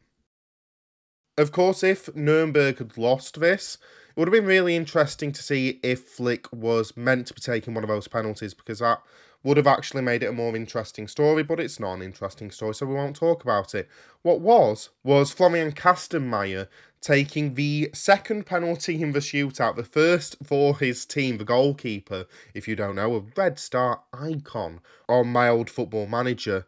[1.36, 3.80] Of course, if Nuremberg had lost this,
[4.10, 7.74] it would have been really interesting to see if Flick was meant to be taking
[7.74, 9.02] one of those penalties because that
[9.44, 12.76] would have actually made it a more interesting story, but it's not an interesting story,
[12.76, 13.90] so we won't talk about it.
[14.22, 16.68] What was, was Florian Kastenmeier
[17.02, 22.68] taking the second penalty in the shootout, the first for his team, the goalkeeper, if
[22.68, 26.66] you don't know, a Red Star icon on my old football manager.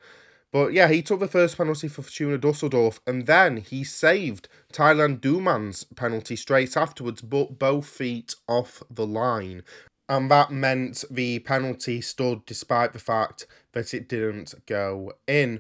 [0.55, 5.19] But yeah, he took the first penalty for Fortuna Dusseldorf, and then he saved Taylan
[5.19, 9.63] Duman's penalty straight afterwards, but both feet off the line.
[10.07, 15.59] And that meant the penalty stood despite the fact that it didn't go in.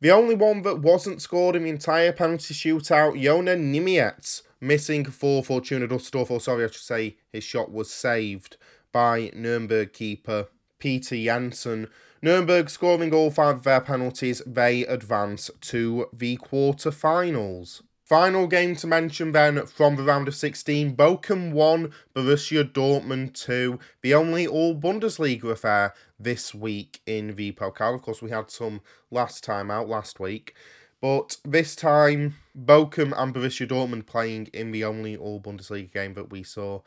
[0.00, 5.44] The only one that wasn't scored in the entire penalty shootout, Jona Niemiec, missing for
[5.44, 8.56] Fortuna Dusseldorf, or sorry, I should say his shot was saved
[8.90, 10.48] by Nuremberg keeper
[10.80, 11.86] Peter Jensen.
[12.24, 17.82] Nuremberg scoring all five of their penalties, they advance to the quarter-finals.
[18.04, 23.76] Final game to mention then from the round of 16, Bochum 1, Borussia Dortmund 2,
[24.02, 27.96] the only all Bundesliga affair this week in the Pokal.
[27.96, 30.54] Of course, we had some last time out last week,
[31.00, 36.30] but this time Bochum and Borussia Dortmund playing in the only all Bundesliga game that
[36.30, 36.82] we saw.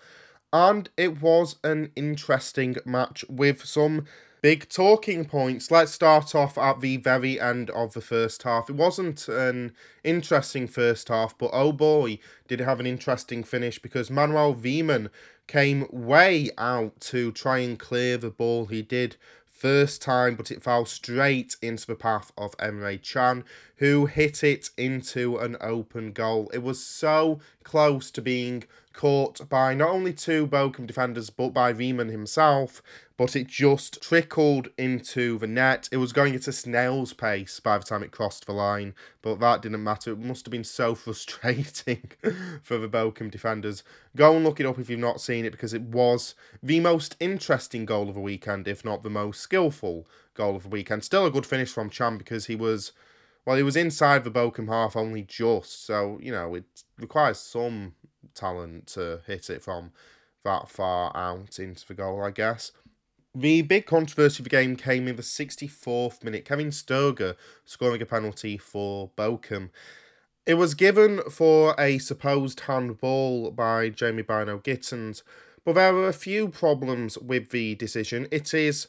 [0.54, 4.06] And it was an interesting match with some
[4.46, 5.72] Big talking points.
[5.72, 8.70] Let's start off at the very end of the first half.
[8.70, 9.74] It wasn't an
[10.04, 15.10] interesting first half, but oh boy, did it have an interesting finish because Manuel Riemann
[15.48, 18.68] came way out to try and clear the ball.
[18.68, 19.16] He did
[19.50, 23.46] first time, but it fell straight into the path of Emre Can,
[23.78, 26.50] who hit it into an open goal.
[26.54, 28.64] It was so close to being
[28.94, 32.82] caught by not only two Bochum defenders, but by Riemann himself
[33.18, 35.88] but it just trickled into the net.
[35.92, 39.40] It was going at a snail's pace by the time it crossed the line, but
[39.40, 40.12] that didn't matter.
[40.12, 42.12] It must have been so frustrating
[42.62, 43.84] for the Bochum defenders.
[44.16, 47.16] Go and look it up if you've not seen it because it was the most
[47.20, 51.04] interesting goal of the weekend, if not the most skillful goal of the weekend.
[51.04, 52.92] Still a good finish from Can because he was.
[53.46, 56.66] Well, he was inside the Bochum half only just, so you know it
[57.00, 57.94] requires some
[58.34, 59.92] talent to hit it from
[60.44, 62.72] that far out into the goal, I guess.
[63.34, 66.46] The big controversy of the game came in the 64th minute.
[66.46, 67.36] Kevin Stöger
[67.66, 69.72] scoring a penalty for Bochum.
[70.46, 75.24] It was given for a supposed handball by Jamie Bynoe Gittens,
[75.66, 78.28] but there were a few problems with the decision.
[78.32, 78.88] It is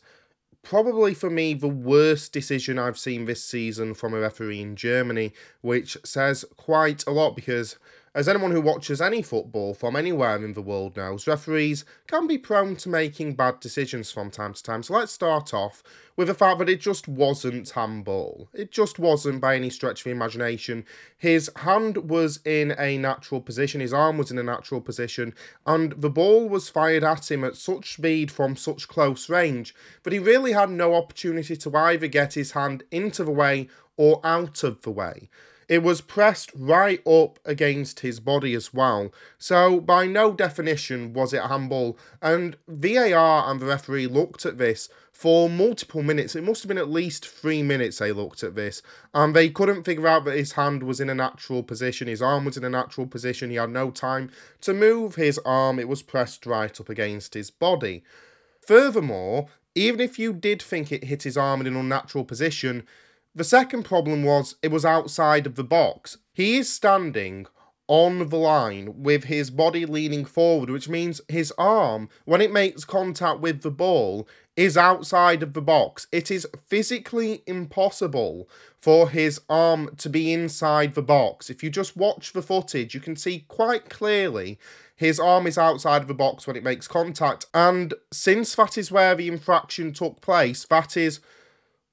[0.68, 5.32] probably for me the worst decision I've seen this season from a referee in Germany,
[5.60, 7.76] which says quite a lot because
[8.16, 12.38] as anyone who watches any football from anywhere in the world knows, referees can be
[12.38, 14.82] prone to making bad decisions from time to time.
[14.82, 15.82] So let's start off
[16.16, 18.48] with the fact that it just wasn't handball.
[18.54, 20.86] It just wasn't by any stretch of the imagination.
[21.18, 25.34] His hand was in a natural position, his arm was in a natural position,
[25.66, 30.14] and the ball was fired at him at such speed from such close range that
[30.14, 34.64] he really had no opportunity to either get his hand into the way or out
[34.64, 35.28] of the way.
[35.68, 39.12] It was pressed right up against his body as well.
[39.36, 41.98] So, by no definition was it a handball.
[42.22, 46.36] And VAR and the referee looked at this for multiple minutes.
[46.36, 48.80] It must have been at least three minutes they looked at this.
[49.12, 52.06] And they couldn't figure out that his hand was in a natural position.
[52.06, 53.50] His arm was in a natural position.
[53.50, 55.80] He had no time to move his arm.
[55.80, 58.04] It was pressed right up against his body.
[58.60, 62.86] Furthermore, even if you did think it hit his arm in an unnatural position,
[63.36, 66.16] the second problem was it was outside of the box.
[66.32, 67.46] He is standing
[67.86, 72.84] on the line with his body leaning forward, which means his arm, when it makes
[72.84, 74.26] contact with the ball,
[74.56, 76.06] is outside of the box.
[76.10, 78.48] It is physically impossible
[78.80, 81.50] for his arm to be inside the box.
[81.50, 84.58] If you just watch the footage, you can see quite clearly
[84.96, 87.44] his arm is outside of the box when it makes contact.
[87.52, 91.20] And since that is where the infraction took place, that is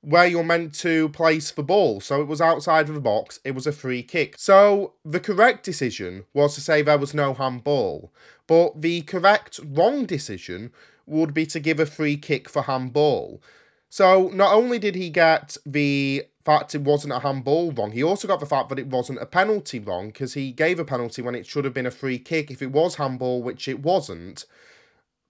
[0.04, 2.02] where you're meant to place the ball.
[2.02, 4.36] So it was outside of the box, it was a free kick.
[4.38, 8.12] So the correct decision was to say there was no handball.
[8.46, 10.74] But the correct wrong decision
[11.06, 13.42] would be to give a free kick for handball.
[13.90, 18.28] So not only did he get the fact it wasn't a handball wrong, he also
[18.28, 21.36] got the fact that it wasn't a penalty wrong because he gave a penalty when
[21.36, 24.46] it should have been a free kick if it was handball, which it wasn't.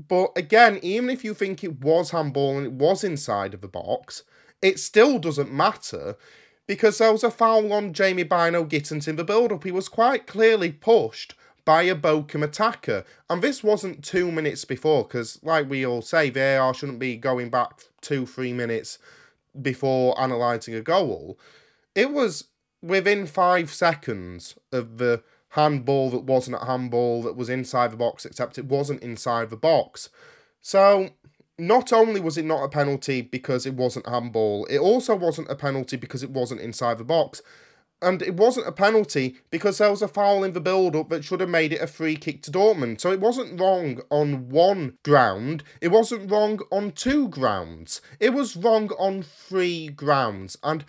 [0.07, 3.67] But again, even if you think it was handball and it was inside of the
[3.67, 4.23] box,
[4.63, 6.15] it still doesn't matter
[6.65, 9.65] because there was a foul on Jamie Bynoe Gittens in the build up.
[9.65, 11.35] He was quite clearly pushed
[11.65, 13.03] by a Bochum attacker.
[13.29, 17.49] And this wasn't two minutes before, because, like we all say, VAR shouldn't be going
[17.49, 18.97] back two, three minutes
[19.61, 21.37] before analysing a goal.
[21.93, 22.45] It was
[22.81, 28.25] within five seconds of the handball that wasn't a handball that was inside the box,
[28.25, 30.09] except it wasn't inside the box.
[30.61, 31.09] So
[31.57, 35.55] not only was it not a penalty because it wasn't handball, it also wasn't a
[35.55, 37.41] penalty because it wasn't inside the box.
[38.01, 41.23] And it wasn't a penalty because there was a foul in the build up that
[41.23, 42.99] should have made it a free kick to Dortmund.
[42.99, 48.01] So it wasn't wrong on one ground, it wasn't wrong on two grounds.
[48.19, 50.57] It was wrong on three grounds.
[50.63, 50.83] And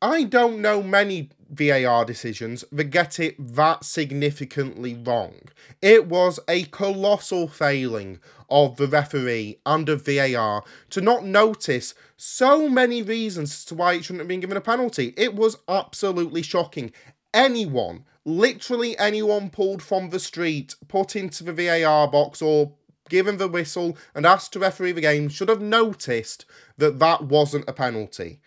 [0.00, 5.34] I don't know many VAR decisions that get it that significantly wrong.
[5.82, 13.02] It was a colossal failing of the referee of VAR to not notice so many
[13.02, 15.14] reasons as to why it shouldn't have been given a penalty.
[15.16, 16.92] It was absolutely shocking.
[17.32, 22.72] Anyone, literally anyone pulled from the street, put into the VAR box or
[23.08, 26.46] given the whistle and asked to referee the game should have noticed
[26.78, 28.40] that that wasn't a penalty.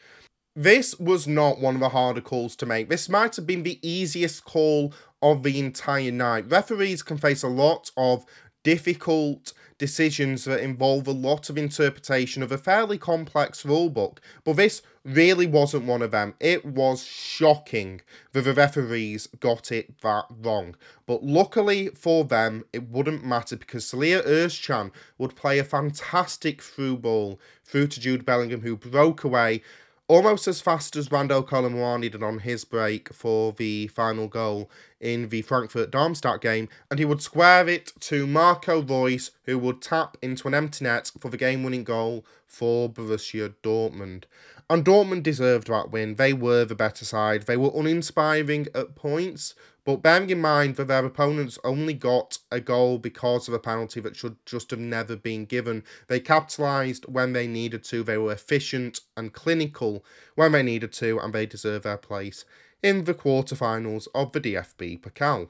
[0.56, 2.88] This was not one of the harder calls to make.
[2.88, 6.50] This might have been the easiest call of the entire night.
[6.50, 8.26] Referees can face a lot of
[8.64, 14.82] difficult decisions that involve a lot of interpretation of a fairly complex rulebook, but this
[15.04, 16.34] really wasn't one of them.
[16.40, 18.02] It was shocking
[18.32, 20.76] that the referees got it that wrong.
[21.06, 26.98] But luckily for them, it wouldn't matter because Salih Özcan would play a fantastic through
[26.98, 29.62] ball through to Jude Bellingham, who broke away
[30.08, 34.70] almost as fast as Randal Kolo Muani did on his break for the final goal
[35.00, 39.82] in the Frankfurt Darmstadt game, and he would square it to Marco Reus, who would
[39.82, 44.24] tap into an empty net for the game winning goal for Borussia Dortmund.
[44.70, 46.16] And Dortmund deserved that win.
[46.16, 47.44] They were the better side.
[47.44, 49.56] They were uninspiring at points,
[49.86, 54.00] but bearing in mind that their opponents only got a goal because of a penalty
[54.00, 58.04] that should just have never been given, they capitalised when they needed to.
[58.04, 60.06] They were efficient and clinical
[60.36, 62.46] when they needed to, and they deserve their place
[62.82, 65.50] in the quarterfinals of the DFB Pokal.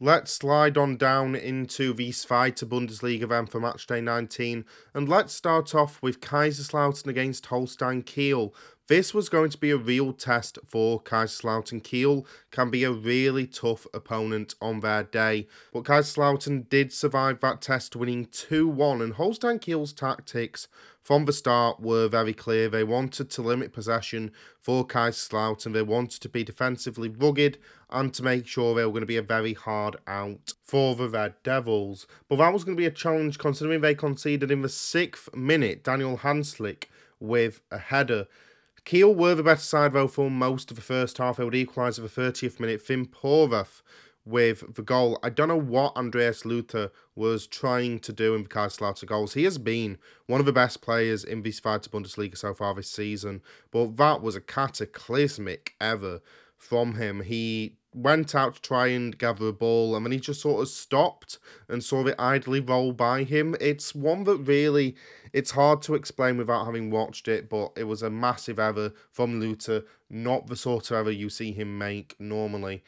[0.00, 5.72] Let's slide on down into the Zweite Bundesliga then for matchday 19, and let's start
[5.74, 8.52] off with Kaiserslautern against Holstein Kiel.
[8.86, 11.82] This was going to be a real test for Kaiserslautern.
[11.82, 17.62] Kiel can be a really tough opponent on their day, but Kaiserslautern did survive that
[17.62, 20.68] test, winning 2 1, and Holstein Kiel's tactics
[21.02, 22.68] from the start were very clear.
[22.68, 25.72] They wanted to limit possession for Kaiserslautern.
[25.72, 27.56] They wanted to be defensively rugged
[27.88, 31.08] and to make sure they were going to be a very hard out for the
[31.08, 32.06] Red Devils.
[32.28, 35.82] But that was going to be a challenge considering they conceded in the sixth minute.
[35.82, 36.84] Daniel Hanslik
[37.18, 38.26] with a header.
[38.84, 41.36] Kiel were the better side though for most of the first half.
[41.36, 42.82] They would equalise at the 30th minute.
[42.82, 43.82] Finn Porath
[44.24, 45.18] with the goal.
[45.22, 49.34] I don't know what Andreas Luthe was trying to do in the Kaiserslautern goals.
[49.34, 52.90] He has been one of the best players in this Zweite Bundesliga so far this
[52.90, 56.20] season, but that was a cataclysmic ever
[56.56, 57.20] from him.
[57.20, 60.68] He went out to try and gather a ball and then he just sort of
[60.68, 61.38] stopped
[61.68, 63.54] and saw it idly roll by him.
[63.60, 64.96] It's one that really
[65.32, 69.40] it's hard to explain without having watched it, but it was a massive error from
[69.40, 72.82] Luthe, not the sort of error you see him make normally.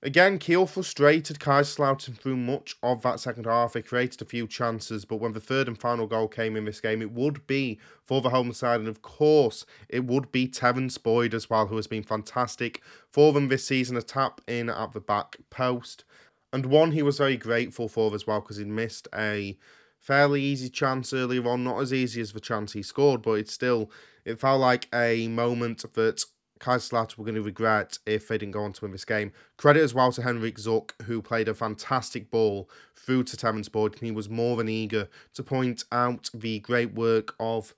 [0.00, 3.72] Again, Kiel frustrated Kaiserslautern through much of that second half.
[3.72, 6.80] They created a few chances, but when the third and final goal came in this
[6.80, 10.98] game, it would be for the home side, and of course, it would be Terence
[10.98, 12.80] Boyd as well, who has been fantastic
[13.10, 13.96] for them this season.
[13.96, 16.04] A tap in at the back post,
[16.52, 19.58] and one he was very grateful for as well because he missed a
[19.98, 23.50] fairly easy chance earlier on, not as easy as the chance he scored, but it
[23.50, 23.90] still
[24.24, 26.24] it felt like a moment that
[26.58, 29.32] Kaiserslautern were going to regret if they didn't go on to win this game.
[29.56, 33.68] Credit as well to Hendrick Zuck, who played a fantastic ball through to Terence.
[34.00, 37.74] He was more than eager to point out the great work of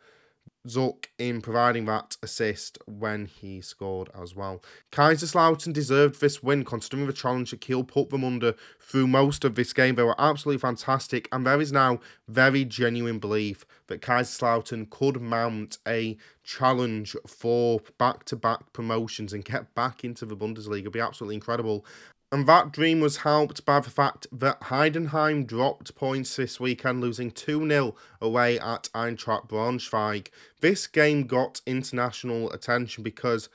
[0.69, 4.63] Zuck in providing that assist when he scored as well.
[4.93, 9.55] Kaiserslautern deserved this win considering the challenge that Kiel put them under through most of
[9.55, 9.95] this game.
[9.95, 15.79] They were absolutely fantastic, and there is now very genuine belief that Kaiserslautern could mount
[15.87, 20.81] a challenge for back to back promotions and get back into the Bundesliga.
[20.81, 21.87] It'd be absolutely incredible.
[22.33, 27.33] And that dream was helped by the fact that Heidenheim dropped points this weekend, losing
[27.33, 30.28] 2 0 away at Eintracht Braunschweig.
[30.61, 33.49] This game got international attention because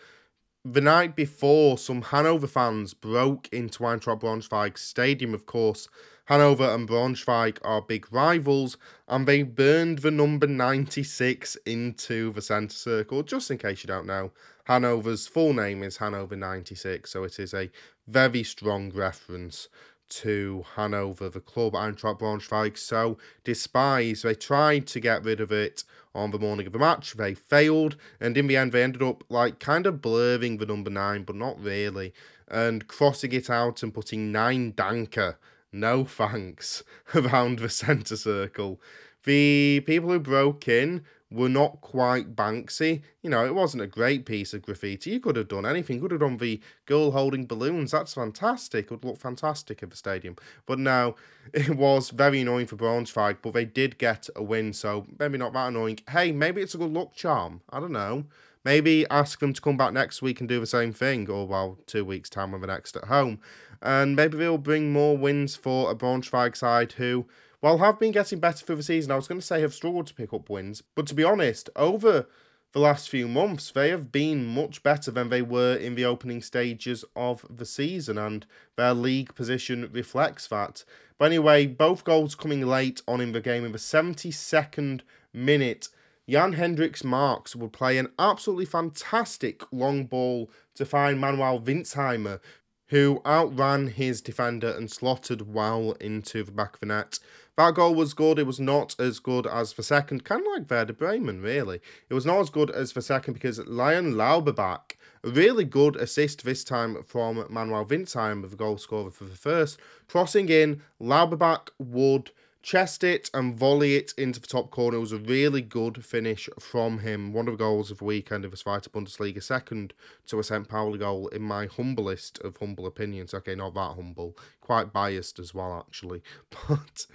[0.65, 5.87] the night before, some Hanover fans broke into Eintracht Braunschweig Stadium, of course.
[6.25, 12.75] Hanover and Braunschweig are big rivals, and they burned the number 96 into the centre
[12.75, 14.31] circle, just in case you don't know.
[14.65, 17.69] Hanover's full name is Hanover 96, so it is a
[18.07, 19.67] very strong reference
[20.09, 24.23] to Hanover, the club Eintracht Braunschweig so despise.
[24.23, 25.83] They tried to get rid of it
[26.15, 27.13] on the morning of the match.
[27.13, 30.89] They failed, and in the end, they ended up like kind of blurring the number
[30.89, 32.11] nine, but not really,
[32.47, 35.35] and crossing it out and putting nein Danke,
[35.71, 38.81] no thanks, around the centre circle.
[39.25, 43.01] The people who broke in were not quite Banksy.
[43.21, 45.11] You know, it wasn't a great piece of graffiti.
[45.11, 45.97] You could have done anything.
[45.97, 47.91] You could have done the girl holding balloons.
[47.91, 48.85] That's fantastic.
[48.85, 50.35] It would look fantastic at the stadium.
[50.65, 51.15] But no,
[51.53, 55.53] it was very annoying for Braunschweig, but they did get a win, so maybe not
[55.53, 55.99] that annoying.
[56.09, 57.61] Hey, maybe it's a good luck charm.
[57.69, 58.25] I don't know.
[58.63, 61.77] Maybe ask them to come back next week and do the same thing, or well,
[61.85, 63.39] two weeks' time when they're next at home.
[63.81, 67.27] And maybe they'll bring more wins for a Braunschweig side who
[67.59, 70.07] while have been getting better through the season, I was going to say have struggled
[70.07, 70.83] to pick up wins.
[70.95, 72.27] But to be honest, over
[72.73, 76.41] the last few months, they have been much better than they were in the opening
[76.41, 78.45] stages of the season, and
[78.75, 80.83] their league position reflects that.
[81.17, 85.01] But anyway, both goals coming late on in the game in the 72nd
[85.33, 85.87] minute.
[86.27, 92.39] Jan Hendrik Marx would play an absolutely fantastic long ball to find Manuel Wintzheimer,
[92.87, 97.19] who outran his defender and slotted well into the back of the net.
[97.57, 98.37] That goal was good.
[98.37, 101.79] It was not as good as the second, kind of like Werder Bremen, really.
[102.09, 106.43] It was not as good as the second because Lion Lauberbach, a really good assist
[106.43, 109.79] this time from Manuel Wintzheim, the goal scorer for the first.
[110.07, 112.31] Crossing in, Lauberbach would
[112.65, 114.97] chest it and volley it into the top corner.
[114.97, 117.31] It was a really good finish from him.
[117.31, 119.93] One of the goals of the weekend of his fight Zweite Bundesliga, second
[120.25, 120.67] to a St.
[120.67, 123.35] Pauli goal, in my humblest of humble opinions.
[123.35, 126.23] Okay, not that humble, quite biased as well, actually.
[126.67, 127.05] But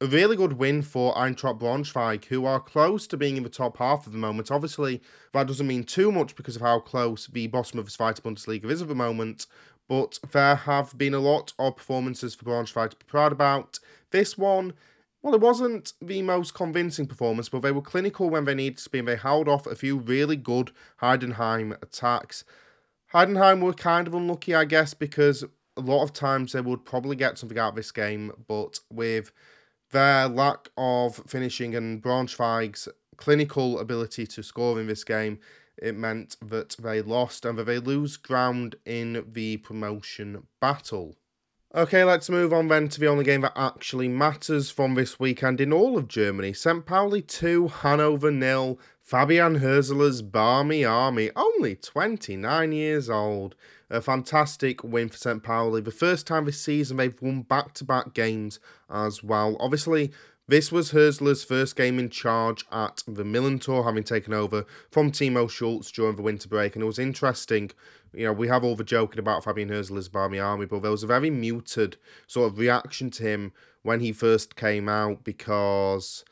[0.00, 3.78] a really good win for Eintracht Braunschweig, who are close to being in the top
[3.78, 4.52] half at the moment.
[4.52, 5.02] Obviously,
[5.32, 8.70] that doesn't mean too much because of how close the bottom of the Zweite Bundesliga
[8.70, 9.46] is at the moment,
[9.88, 13.78] but there have been a lot of performances for Braunschweig to be proud about.
[14.10, 14.74] This one,
[15.22, 18.90] well, it wasn't the most convincing performance, but they were clinical when they needed to
[18.90, 20.70] be, and they held off a few really good
[21.02, 22.44] Heidenheim attacks.
[23.12, 25.42] Heidenheim were kind of unlucky, I guess, because
[25.76, 29.32] a lot of times they would probably get something out of this game, but with
[29.90, 35.38] their lack of finishing and Braunschweig's clinical ability to score in this game,
[35.82, 41.16] it meant that they lost and that they lose ground in the promotion battle.
[41.74, 45.60] Okay, let's move on then to the only game that actually matters from this weekend
[45.60, 46.54] in all of Germany.
[46.54, 46.86] St.
[46.86, 48.78] Pauli 2, Hanover nil.
[49.08, 53.54] Fabian Hürzeler's Barmy Army, only 29 years old.
[53.88, 55.42] A fantastic win for St.
[55.42, 55.80] Pauli.
[55.80, 58.60] The first time this season they've won back to back games
[58.90, 59.56] as well.
[59.60, 60.12] Obviously,
[60.48, 65.12] This was Hürzeler's first game in charge at the Milan Millerntor, having taken over from
[65.12, 66.74] Timo Schultz during the winter break.
[66.74, 67.70] And it was interesting.
[68.14, 71.02] You know, we have all the joking about Fabian Hürzeler's Barmy Army, but there was
[71.02, 76.24] a very muted sort of reaction to him when he first came out because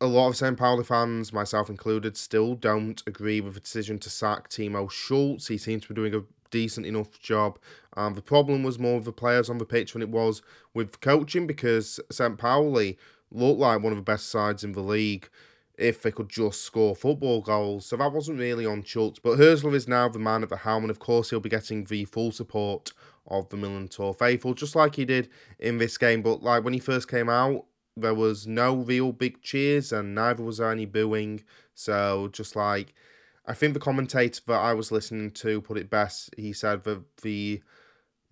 [0.00, 0.56] a lot of St.
[0.56, 5.48] Pauli fans, myself included, still don't agree with the decision to sack Timo Schultz.
[5.48, 7.58] He seems to be doing a decent enough job.
[7.98, 10.40] Um, the problem was more with the players on the pitch than it was
[10.72, 12.38] with coaching because St.
[12.38, 12.96] Pauli
[13.32, 15.28] looked like one of the best sides in the league
[15.76, 17.86] if they could just score football goals.
[17.86, 19.18] So that wasn't really on Schultz.
[19.18, 21.84] But Hürzeler is now the man at the helm, and of course, he'll be getting
[21.84, 22.92] the full support
[23.26, 25.28] of the Millerntor faithful, just like he did
[25.58, 26.22] in this game.
[26.22, 30.44] But like when he first came out, there was no real big cheers, and neither
[30.44, 31.42] was there any booing.
[31.74, 32.94] So just like
[33.44, 36.32] I think the commentator that I was listening to put it best.
[36.36, 37.60] He said that the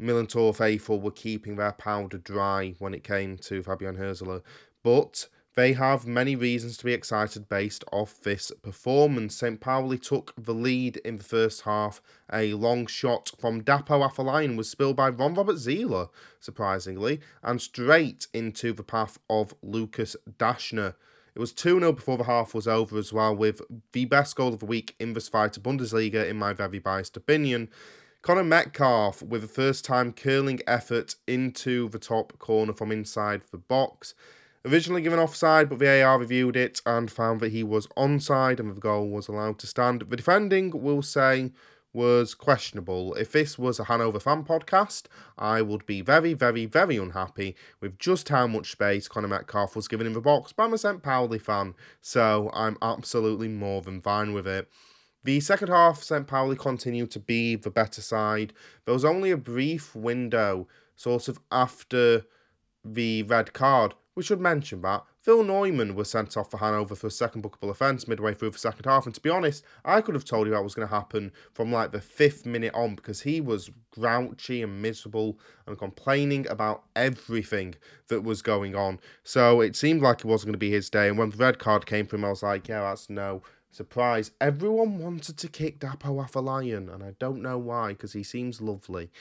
[0.01, 4.43] Millerntor faithful were keeping their powder dry when it came to Fabian Hürzeler,
[4.83, 9.35] but they have many reasons to be excited based off this performance.
[9.35, 9.59] St.
[9.59, 12.03] Pauli took the lead in the first half.
[12.31, 18.27] A long shot from Dapo Afolayan was spilled by Ron Robert Zieler, surprisingly, and straight
[18.35, 20.95] into the path of Lukas Daschner.
[21.35, 24.53] It was 2 0 before the half was over as well, with the best goal
[24.53, 27.71] of the week in this fight to Bundesliga, in my very biased opinion.
[28.27, 33.57] Connor Metcalfe with a first time curling effort into the top corner from inside the
[33.57, 34.15] box.
[34.65, 38.77] Originally given offside, but the VAR reviewed it and found that he was onside and
[38.77, 40.01] the goal was allowed to stand.
[40.01, 41.53] The defending, will say,
[41.93, 43.15] was questionable.
[43.15, 45.05] If this was a Hanover fan podcast,
[45.39, 49.87] I would be very, very, very unhappy with just how much space Connor Metcalfe was
[49.87, 50.53] given in the box.
[50.53, 51.01] But I'm St.
[51.01, 54.69] Pauli fan, so I'm absolutely more than fine with it.
[55.27, 56.25] The second half, St.
[56.25, 58.53] Pauli continued to be the better side.
[58.85, 62.23] There was only a brief window, sort of after
[62.85, 63.95] the red card.
[64.15, 67.71] We should mention that Phil Neumann was sent off for Hanover for a second bookable
[67.71, 69.05] offence midway through the second half.
[69.05, 71.73] And to be honest, I could have told you that was going to happen from
[71.73, 77.75] like the fifth minute on because he was grouchy and miserable and complaining about everything
[78.07, 79.01] that was going on.
[79.25, 81.09] So it seemed like it wasn't going to be his day.
[81.09, 84.31] And when the red card came for him, I was like, yeah, that's no surprise.
[84.41, 89.11] Everyone wanted to kick Dapo Afolayan, and I don't know why because he seems lovely.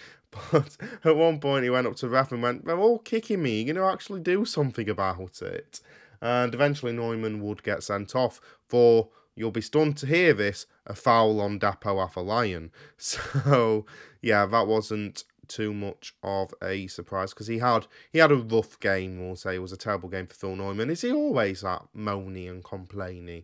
[0.51, 0.75] But
[1.05, 3.61] at one point, he went up to ref and went, They're all kicking me.
[3.61, 5.79] You're going to actually do something about it
[6.21, 10.95] and eventually Neumann would get sent off for, you'll be stunned to hear this, a
[10.95, 12.71] foul on Dapo Afolayan.
[12.97, 13.85] So,
[14.21, 18.79] yeah, that wasn't too much of a surprise because he had he had a rough
[18.79, 19.19] game.
[19.19, 20.89] We'll say it was a terrible game for Phil Neumann.
[20.89, 23.43] Is he always that moany and complaining?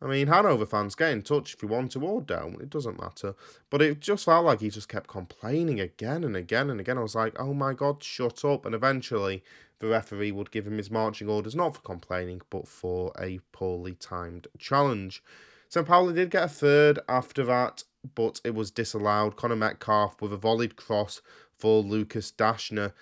[0.00, 2.60] I mean, Hanover fans get in touch if you want to or don't.
[2.60, 3.34] It doesn't matter.
[3.70, 6.98] But it just felt like he just kept complaining again and again and again.
[6.98, 8.66] I was like, oh my god, shut up.
[8.66, 9.42] And eventually,
[9.78, 13.94] the referee would give him his marching orders, not for complaining, but for a poorly
[13.94, 15.22] timed challenge.
[15.68, 15.86] St.
[15.86, 17.84] Pauli did get a third after that,
[18.14, 19.36] but it was disallowed.
[19.36, 21.22] Connor Metcalfe with a volleyed cross
[21.58, 22.92] for Lukas Daschner.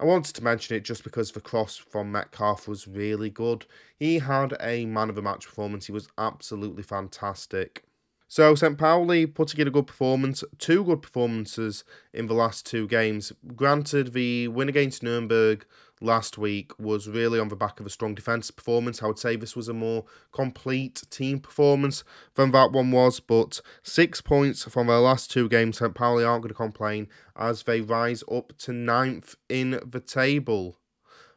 [0.00, 3.66] I wanted to mention it just because the cross from Metcalfe was really good.
[3.98, 5.86] He had a man of the match performance.
[5.86, 7.84] He was absolutely fantastic.
[8.26, 8.78] So St.
[8.78, 11.84] Pauli put together a good performance, two good performances
[12.14, 13.32] in the last two games.
[13.54, 15.66] Granted, the win against Nuremberg
[16.00, 19.02] last week was really on the back of a strong defensive performance.
[19.02, 23.60] I would say this was a more complete team performance than that one was, but
[23.82, 25.94] six points from their last two games, St.
[25.94, 30.76] Pauli aren't going to complain as they rise up to ninth in the table.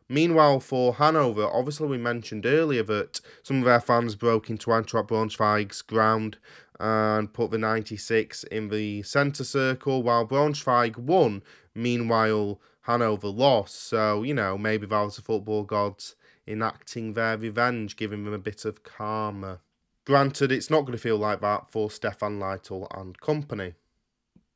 [0.09, 5.07] Meanwhile, for Hanover, obviously we mentioned earlier that some of their fans broke into Eintracht
[5.07, 6.37] Braunschweig's ground
[6.79, 11.41] and put the 96 in the centre circle, while Braunschweig won.
[11.73, 13.87] Meanwhile, Hanover lost.
[13.87, 16.15] So, you know, maybe that was the football gods
[16.47, 19.59] enacting their revenge, giving them a bit of karma.
[20.05, 23.73] Granted, it's not going to feel like that for Stefan Leitl and company.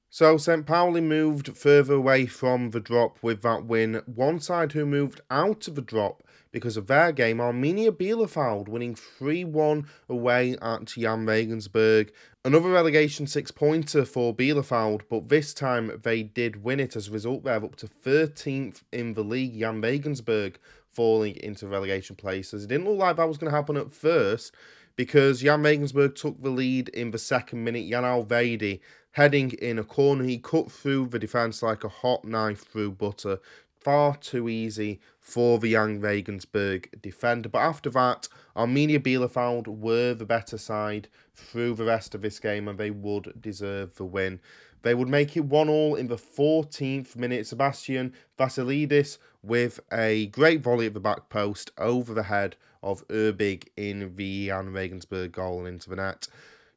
[0.10, 0.66] So St.
[0.66, 4.02] Pauli moved further away from the drop with that win.
[4.06, 6.24] One side who moved out of the drop
[6.58, 12.12] because of their game, Arminia Bielefeld winning 3 1 away at Jahn Regensburg.
[12.44, 16.96] Another relegation six pointer for Bielefeld, but this time they did win it.
[16.96, 19.60] As a result, they're up to 13th in the league.
[19.60, 20.58] Jahn Regensburg
[20.92, 22.64] falling into relegation places.
[22.64, 24.56] It didn't look like that was going to happen at first
[24.96, 27.88] because Jahn Regensburg took the lead in the second minute.
[27.88, 28.80] Jan Elvedi
[29.12, 30.24] heading in a corner.
[30.24, 33.40] He cut through the defence like a hot knife through butter.
[33.88, 37.48] Far too easy for the young Regensburg defender.
[37.48, 42.68] But after that, Arminia Bielefeld were the better side through the rest of this game
[42.68, 44.42] and they would deserve the win.
[44.82, 47.48] They would make it 1 all in the 14th minute.
[47.48, 53.70] Sebastian Vasiliadis with a great volley at the back post over the head of Urbig
[53.78, 56.28] in the Jahn Regensburg goal and into the net.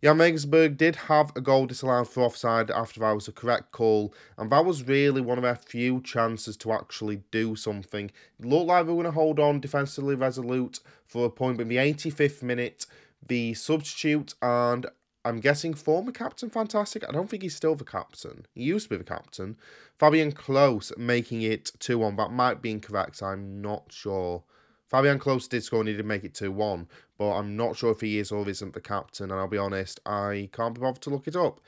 [0.03, 4.15] Jahn Regensburg did have a goal disallowed for offside after that was a correct call,
[4.39, 8.11] and that was really one of their few chances to actually do something.
[8.39, 11.65] It looked like they were going to hold on defensively resolute for a point, but
[11.65, 12.87] in the 85th minute,
[13.27, 14.87] the substitute and
[15.23, 17.07] I'm guessing former captain Fantastic.
[17.07, 18.47] I don't think he's still the captain.
[18.55, 19.59] He used to be the captain.
[19.99, 22.17] Fabian Klos making it 2 1.
[22.17, 23.23] That might be incorrect.
[23.23, 24.45] I'm not sure.
[24.91, 27.93] Fabian Klos did score and he did make it 2 1, but I'm not sure
[27.93, 29.31] if he is or isn't the captain.
[29.31, 31.61] And I'll be honest, I can't be bothered to look it up.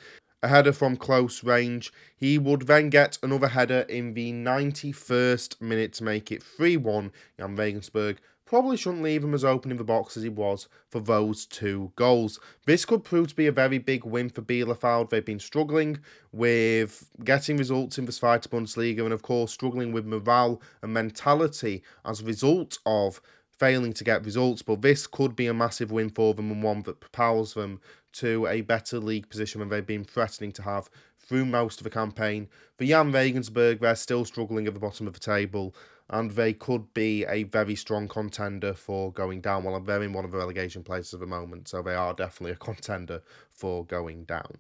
[0.43, 1.93] A header from close range.
[2.17, 7.13] He would then get another header in the 91st minute to make it 3 1.
[7.39, 8.19] Jahn Regensburg
[8.53, 11.91] probably shouldn't leave him as open in the box as he was for those two
[11.97, 12.39] goals.
[12.67, 15.09] This could prove to be a very big win for Bielefeld.
[15.09, 16.01] They've been struggling
[16.33, 21.83] with getting results in the Zweite Bundesliga and, of course, struggling with morale and mentality
[22.05, 23.23] as a result of
[23.59, 24.61] failing to get results.
[24.61, 27.81] But this could be a massive win for them and one that propels them
[28.17, 31.91] to a better league position than they've been threatening to have through most of the
[31.91, 32.49] campaign.
[32.77, 35.75] For Jahn Regensburg, they're still struggling at the bottom of the table
[36.11, 39.65] and they could be a very strong contender for going down.
[39.65, 42.53] Well, they're in one of the relegation places at the moment, so they are definitely
[42.53, 44.59] a contender for going down.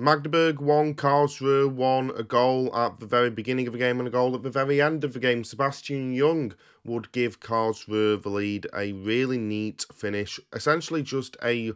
[0.00, 4.12] Magdeburg won, Karlsruhe won a goal at the very beginning of the game and a
[4.12, 5.42] goal at the very end of the game.
[5.42, 6.54] Sebastian Jung
[6.84, 8.68] would give Karlsruhe the lead.
[8.76, 11.72] A really neat finish, essentially just a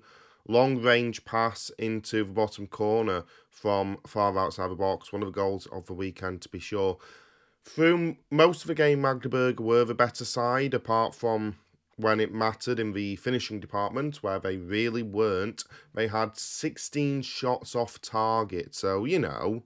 [0.46, 5.12] long range pass into the bottom corner from far outside the box.
[5.12, 6.98] One of the goals of the weekend, to be sure.
[7.64, 11.56] Through most of the game, Magdeburg were the better side, apart from
[11.96, 15.64] when it mattered in the finishing department, where they really weren't.
[15.94, 19.62] They had 16 shots off target, so, you know,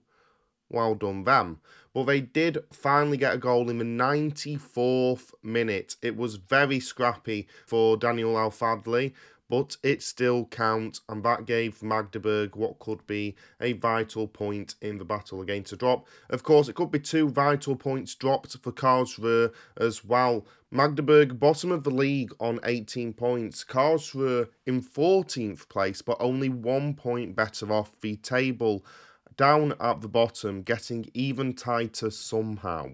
[0.69, 1.59] well done them.
[1.93, 5.95] But they did finally get a goal in the 94th minute.
[6.01, 9.13] It was very scrappy for Daniel Elfadli,
[9.49, 14.97] but it still counts, and that gave Magdeburg what could be a vital point in
[14.97, 16.07] the battle against a drop.
[16.29, 20.45] Of course, it could be two vital points dropped for Karlsruhe as well.
[20.69, 23.63] Magdeburg, bottom of the league on 18 points.
[23.63, 28.85] Karlsruhe in 14th place, but only one point better off the table.
[29.37, 32.89] Down at the bottom, getting even tighter somehow.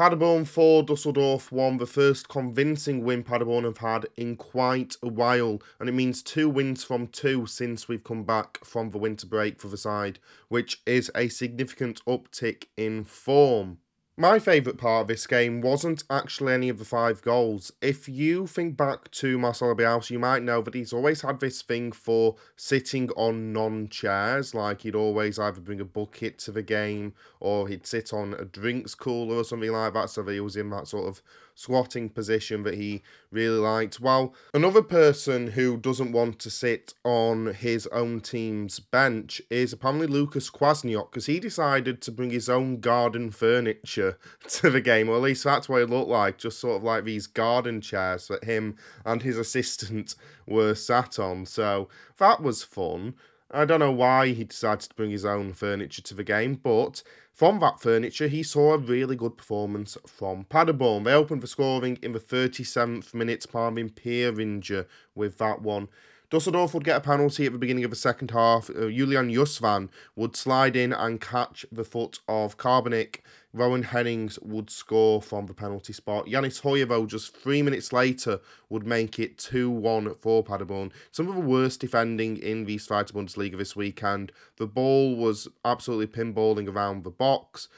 [0.00, 5.60] Paderborn 4, Dusseldorf 1, the first convincing win Paderborn have had in quite a while,
[5.78, 9.60] and it means two wins from two since we've come back from the winter break
[9.60, 13.76] for the side, which is a significant uptick in form.
[14.20, 17.72] My favourite part of this game wasn't actually any of the five goals.
[17.80, 21.62] If you think back to Marcelo Bielsa, you might know that he's always had this
[21.62, 27.14] thing for sitting on non-chairs, like he'd always either bring a bucket to the game
[27.40, 30.68] or he'd sit on a drinks cooler or something like that, so he was in
[30.68, 31.22] that sort of
[31.60, 34.00] squatting position that he really liked.
[34.00, 40.06] While another person who doesn't want to sit on his own team's bench is apparently
[40.06, 45.16] Lucas Kwasniok because he decided to bring his own garden furniture to the game, or
[45.16, 48.44] at least that's what it looked like, just sort of like these garden chairs that
[48.44, 50.14] him and his assistant
[50.46, 51.44] were sat on.
[51.44, 53.14] So that was fun.
[53.52, 57.02] I don't know why he decided to bring his own furniture to the game, but
[57.32, 61.04] from that furniture, he saw a really good performance from Paderborn.
[61.04, 65.88] They opened for scoring in the 37th minute, Marvin Pieringer with that one.
[66.30, 68.70] Dusseldorf would get a penalty at the beginning of the second half.
[68.70, 73.16] Uh, Julian Justvan would slide in and catch the foot of Carbonik.
[73.54, 76.26] Rouwen Hennings would score from the penalty spot.
[76.26, 80.92] Jannis Heuer, just three minutes later, would make it 2 1 for Paderborn.
[81.10, 84.30] Some of the worst defending in the Zweite Bundesliga this weekend.
[84.56, 87.68] The ball was absolutely pinballing around the box.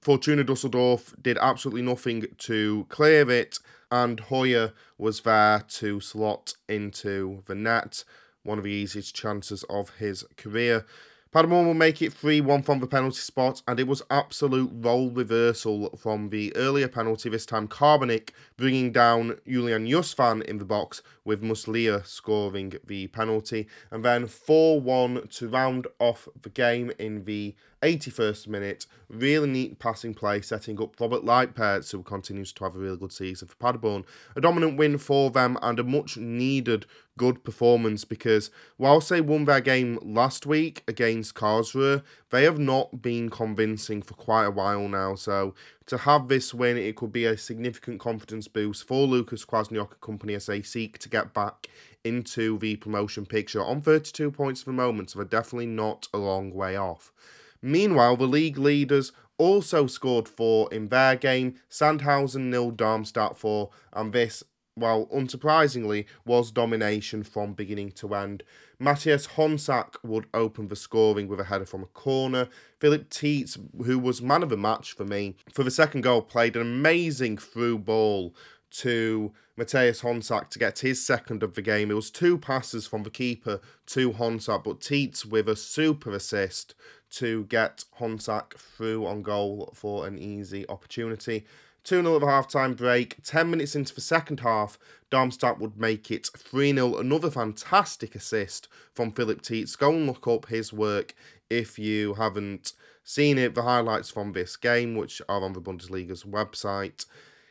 [0.00, 3.58] Fortuna Dusseldorf did absolutely nothing to clear it
[3.90, 8.04] and Heuer was there to slot into the net,
[8.42, 10.86] one of the easiest chances of his career.
[11.32, 15.10] Paderborn will make it 3 1 from the penalty spot, and it was absolute role
[15.10, 21.02] reversal from the earlier penalty, this time Carbonik bringing down Julian Justvan in the box,
[21.24, 27.24] with Muslija scoring the penalty, and then 4 1 to round off the game in
[27.24, 28.86] the 81st minute.
[29.08, 33.12] Really neat passing play, setting up Robert Leipertz, who continues to have a really good
[33.12, 34.04] season for Paderborn.
[34.36, 36.84] A dominant win for them, and a much needed
[37.16, 43.02] good performance because whilst they won their game last week against Karlsruhe, they have not
[43.02, 45.14] been convincing for quite a while now.
[45.16, 45.54] So
[45.90, 50.34] to have this win, it could be a significant confidence boost for Lucas Kwasniok company
[50.34, 51.66] as they seek to get back
[52.04, 53.60] into the promotion picture.
[53.60, 57.12] On 32 points for the moment, so they're definitely not a long way off.
[57.60, 64.12] Meanwhile, the league leaders also scored four in their game, Sandhausen nil Darmstadt four, and
[64.12, 64.44] this
[64.76, 68.42] well, unsurprisingly, was domination from beginning to end.
[68.78, 72.48] Mathias Honsak would open the scoring with a header from a corner.
[72.78, 76.56] Phillip Tietz, who was man of the match for me, for the second goal, played
[76.56, 78.34] an amazing through ball
[78.70, 81.90] to Mathias Honsak to get his second of the game.
[81.90, 86.74] It was two passes from the keeper to Honsak, but Tietz with a super assist
[87.10, 91.44] to get Honsak through on goal for an easy opportunity.
[91.90, 93.16] 2 0 at the half time break.
[93.24, 94.78] 10 minutes into the second half,
[95.10, 96.96] Darmstadt would make it 3 0.
[96.96, 99.76] Another fantastic assist from Phillip Tietz.
[99.76, 101.16] Go and look up his work
[101.50, 103.56] if you haven't seen it.
[103.56, 107.06] The highlights from this game, which are on the Bundesliga's website.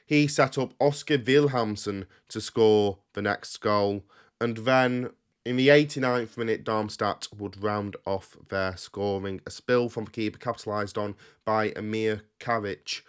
[0.06, 4.06] He set up Oscar Vilhelmsson to score the next goal.
[4.40, 5.10] And then
[5.44, 9.42] in the 89th minute, Darmstadt would round off their scoring.
[9.46, 13.02] A spill from the keeper capitalised on by Amir Karic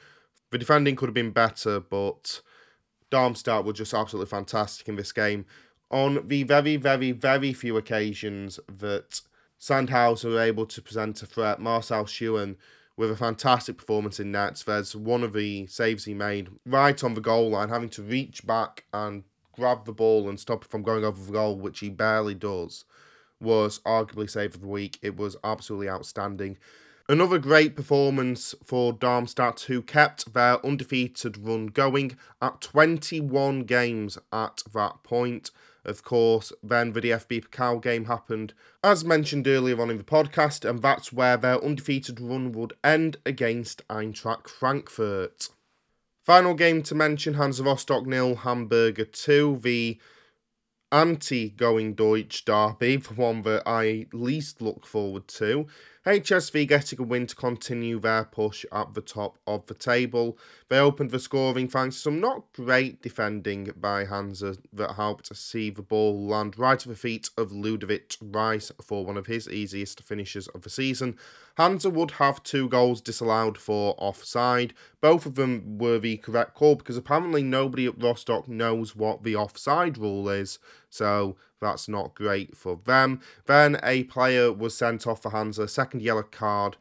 [0.51, 2.41] the defending could have been better, but
[3.11, 5.47] Darmstadt were just absolutely fantastic in this game.
[5.91, 9.21] On the very, very, very few occasions that
[9.61, 12.57] Sandhausen were able to present a threat, Marcel Schuhen
[12.97, 14.63] with a fantastic performance in nets.
[14.63, 18.47] There's one of the saves he made right on the goal line, having to reach
[18.47, 21.89] back and grab the ball and stop it from going over the goal, which he
[21.89, 22.85] barely does,
[23.41, 24.99] was arguably save of the week.
[25.01, 26.59] It was absolutely outstanding.
[27.11, 34.63] Another great performance for Darmstadt, who kept their undefeated run going at 21 games at
[34.73, 35.51] that point.
[35.85, 38.55] Of course, then the DFB Pokal game happened,
[38.85, 43.17] as mentioned earlier on in the podcast, and that's where their undefeated run would end
[43.27, 45.49] against Eintracht Frankfurt.
[46.25, 49.59] Final game to mention Hansa Rostock nil, Hamburger 2.
[49.61, 49.99] The
[50.93, 55.67] anti going Deutsch derby, the one that I least look forward to.
[56.07, 60.39] HSV getting a win to continue their push at the top of the table.
[60.71, 65.69] They opened the scoring thanks to some not great defending by Hansa that helped see
[65.69, 70.03] the ball land right at the feet of Ludovit Reis for one of his easiest
[70.03, 71.19] finishes of the season.
[71.59, 74.73] Hansa would have two goals disallowed for offside.
[75.03, 79.37] Both of them were the correct call because apparently nobody at Rostock knows what the
[79.37, 80.59] offside rule is.
[80.91, 83.21] So that's not great for them.
[83.47, 86.77] Then a player was sent off for Hansa, second yellow card.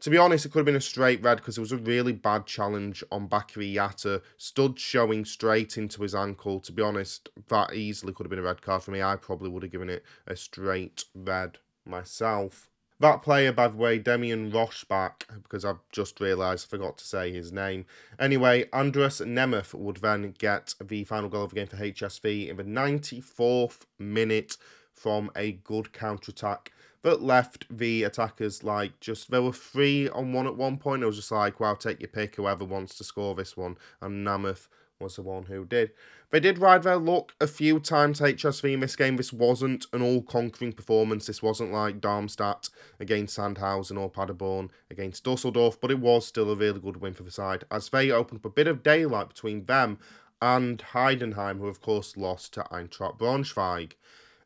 [0.00, 2.12] To be honest, it could have been a straight red because it was a really
[2.12, 4.20] bad challenge on Bakery Jatta.
[4.36, 6.60] Stood showing straight into his ankle.
[6.60, 9.00] To be honest, that easily could have been a red card for me.
[9.00, 12.68] I probably would have given it a straight red myself.
[12.98, 17.30] That player, by the way, Damian Roßbach, because I've just realised I forgot to say
[17.30, 17.84] his name.
[18.18, 22.56] Anyway, Andras Nemeth would then get the final goal of the game for HSV in
[22.56, 24.56] the 94th minute
[24.94, 26.72] from a good counter attack
[27.02, 31.04] that left the attackers like just there were three on one at one point.
[31.04, 33.76] It was just like, wow, take your pick, whoever wants to score this one.
[34.00, 34.66] And Nemeth
[35.00, 35.90] was the one who did.
[36.30, 39.16] They did ride their luck a few times, HSV, in this game.
[39.16, 41.26] This wasn't an all conquering performance.
[41.26, 46.56] This wasn't like Darmstadt against Sandhausen or Paderborn against Dusseldorf, but it was still a
[46.56, 49.66] really good win for the side, as they opened up a bit of daylight between
[49.66, 49.98] them
[50.40, 53.92] and Heidenheim, who of course lost to Eintracht Braunschweig.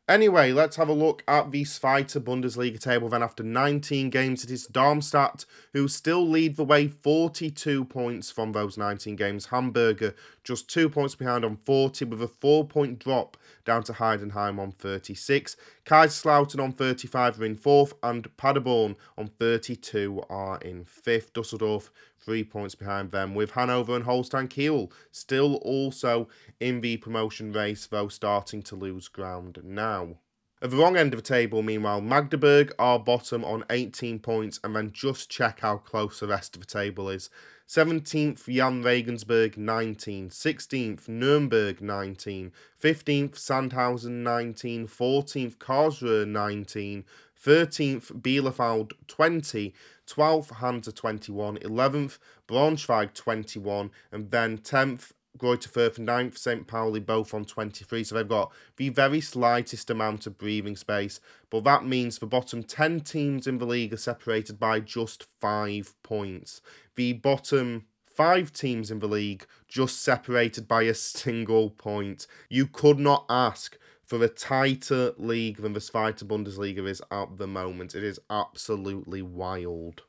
[0.09, 3.07] Anyway, let's have a look at the Zweite Bundesliga table.
[3.07, 8.51] Then, after 19 games, it is Darmstadt who still lead the way 42 points from
[8.51, 9.45] those 19 games.
[9.45, 14.59] Hamburger just two points behind on 40 with a four point drop down to Heidenheim
[14.59, 15.55] on 36.
[15.85, 21.31] Kaiserslautern on 35 are in fourth, and Paderborn on 32 are in fifth.
[21.31, 21.91] Dusseldorf
[22.21, 26.27] three points behind them, with Hanover and Holstein Kiel still also
[26.59, 30.17] in the promotion race, though starting to lose ground now.
[30.63, 34.75] At the wrong end of the table, meanwhile, Magdeburg are bottom on 18 points, and
[34.75, 37.31] then just check how close the rest of the table is.
[37.67, 47.05] 17th, Jahn Regensburg 19, 16th, Nuremberg 19, 15th, Sandhausen 19, 14th, Karlsruhe 19,
[47.43, 49.73] 13th, Bielefeld 20,
[50.11, 52.17] 12th, Hansa 21, 11th,
[52.47, 56.67] Braunschweig 21, and then 10th, Greuther Fürth and 9th, St.
[56.67, 58.03] Pauli, both on 23.
[58.03, 61.19] So they've got the very slightest amount of breathing space.
[61.49, 65.93] But that means the bottom 10 teams in the league are separated by just five
[66.03, 66.61] points.
[66.95, 72.27] The bottom five teams in the league just separated by a single point.
[72.49, 73.77] You could not ask
[74.11, 77.95] for a tighter league than the Zweite Bundesliga is at the moment.
[77.95, 80.01] It is absolutely wild.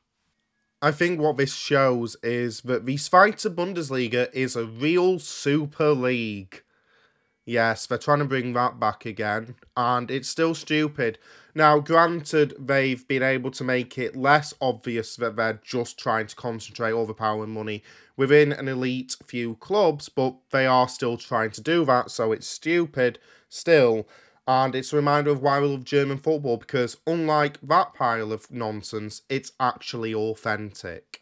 [0.81, 6.63] I think what this shows is that the Zweite Bundesliga is a real super league.
[7.45, 11.17] Yes, they're trying to bring that back again, and it's still stupid.
[11.55, 16.35] Now, granted, they've been able to make it less obvious that they're just trying to
[16.35, 17.83] concentrate all the power and money
[18.17, 22.47] within an elite few clubs, but they are still trying to do that, so it's
[22.47, 23.17] stupid
[23.53, 24.07] still.
[24.45, 28.51] And it's a reminder of why we love German football because, unlike that pile of
[28.51, 31.21] nonsense, it's actually authentic.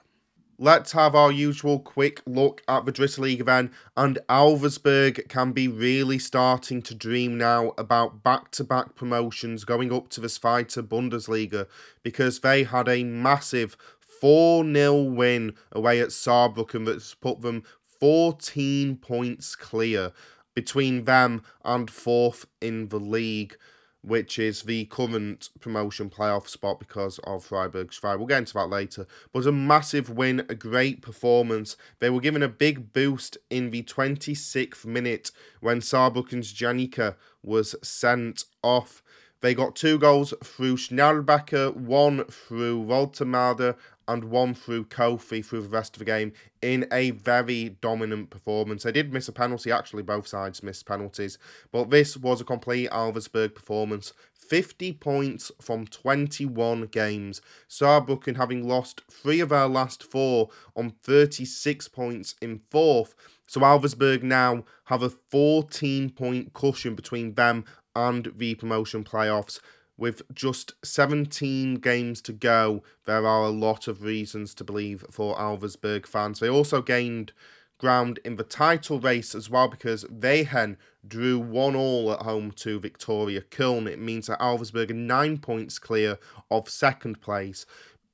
[0.57, 5.67] Let's have our usual quick look at the Dritte Liga then, and Elversberg can be
[5.67, 11.67] really starting to dream now about back-to-back promotions going up to the Zweite Bundesliga
[12.03, 13.75] because they had a massive
[14.21, 17.63] 4-0 win away at Saarbrücken that's put them
[17.99, 20.11] 14 points clear
[20.61, 23.57] between them and fourth in the league,
[24.03, 28.15] which is the current promotion playoff spot because of Freiburg's Zwei.
[28.15, 29.07] We'll get into that later.
[29.33, 31.77] But a massive win, a great performance.
[31.99, 35.31] They were given a big boost in the 26th minute
[35.61, 39.01] when Saarbrücken's Janika was sent off.
[39.41, 43.75] They got two goals through Schnellbacher, one through Woltemade,
[44.07, 48.83] and one through Koffi through the rest of the game in a very dominant performance.
[48.83, 51.39] They did miss a penalty, actually, both sides missed penalties,
[51.71, 54.13] but this was a complete Elversberg performance.
[54.35, 57.41] 50 points from 21 games.
[57.69, 63.15] Saarbrücken having lost three of their last four on 36 points in fourth.
[63.47, 67.63] So Elversberg now have a 14 point cushion between them
[67.95, 69.59] and the promotion playoffs.
[69.97, 75.35] With just 17 games to go, there are a lot of reasons to believe for
[75.37, 76.39] Elversberg fans.
[76.39, 77.33] They also gained
[77.77, 82.79] ground in the title race as well because Wehen drew one all at home to
[82.79, 83.87] Viktoria Köln.
[83.87, 86.17] It means that Elversberg are nine points clear
[86.49, 87.65] of second place.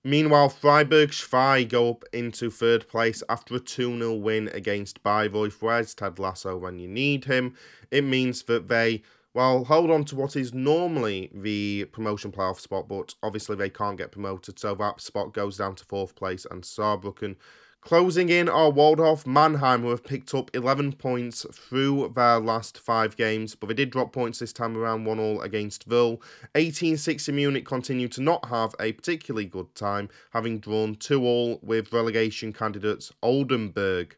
[0.04, 5.62] Meanwhile, Freiburg Zwei go up into third place after a 2 0 win against Bayreuth.
[5.62, 7.56] Where's Ted Lasso when you need him?
[7.92, 9.02] It means that they
[9.38, 13.96] well, hold on to what is normally the promotion playoff spot, but obviously they can't
[13.96, 17.36] get promoted, so that spot goes down to fourth place and Saarbrücken.
[17.80, 23.16] Closing in are Waldhof Mannheim, who have picked up 11 points through their last five
[23.16, 26.18] games, but they did drop points this time around 1 all against Verl.
[26.56, 31.94] 1860 Munich continue to not have a particularly good time, having drawn 2 all with
[31.94, 34.16] relegation candidates Oldenburg.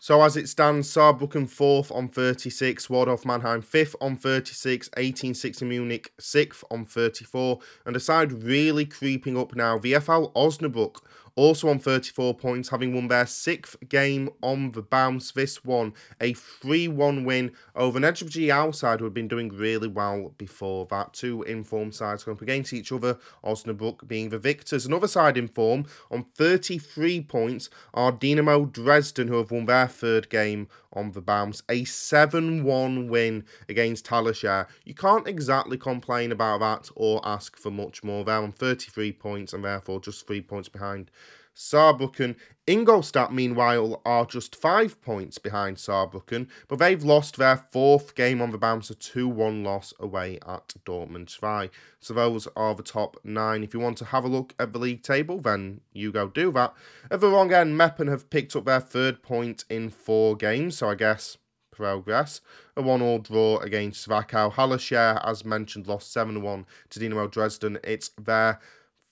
[0.00, 6.12] So as it stands, Saarbrücken fourth on 36, Waldhof Mannheim fifth on 36, 1860 Munich
[6.20, 11.00] sixth on 34, and a side really creeping up now, VfL Osnabrück
[11.38, 15.30] also on 34 points, having won their sixth game on the bounce.
[15.30, 19.48] This one, a 3 1 win over an Erzgebirge Aue side who had been doing
[19.50, 21.14] really well before that.
[21.14, 24.84] Two informed sides going up against each other, Osnabrück being the victors.
[24.84, 30.28] Another side in form on 33 points are Dynamo Dresden, who have won their third
[30.30, 31.62] game on the bounce.
[31.68, 34.66] A 7 1 win against Hallescher.
[34.84, 38.24] You can't exactly complain about that or ask for much more.
[38.24, 41.10] They're on 33 points and therefore just three points behind
[41.58, 42.36] Saarbrücken.
[42.68, 48.52] Ingolstadt, meanwhile, are just five points behind Saarbrücken, but they've lost their fourth game on
[48.52, 51.70] the bounce, a 2 1 loss away at Dortmund 2.
[51.98, 53.64] So those are the top nine.
[53.64, 56.52] If you want to have a look at the league table, then you go do
[56.52, 56.74] that.
[57.10, 60.88] At the wrong end, Meppen have picked up their third point in four games, so
[60.88, 61.38] I guess
[61.72, 62.40] progress.
[62.76, 64.52] A 1 all draw against Zwickau.
[64.52, 67.78] Hallescher, as mentioned, lost 7 1 to Dynamo Dresden.
[67.82, 68.60] It's their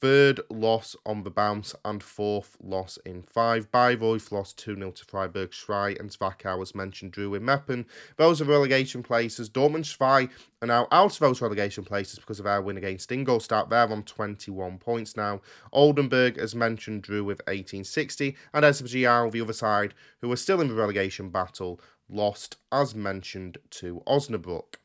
[0.01, 3.71] third loss on the bounce and fourth loss in five.
[3.71, 7.87] Bayreuth lost 2 0 to Freiburg Zwei and Zwickau, as mentioned, drew with Meppen.
[8.17, 9.49] Those are relegation places.
[9.49, 10.29] Dortmund Zwei
[10.63, 13.71] are now out of those relegation places because of our win against Ingolstadt.
[13.71, 15.41] They're on 21 points now.
[15.73, 18.37] Oldenburg, as mentioned, drew with 1860.
[18.53, 23.59] And SBGL, the other side, who are still in the relegation battle, lost, as mentioned,
[23.71, 24.77] to Osnabrück.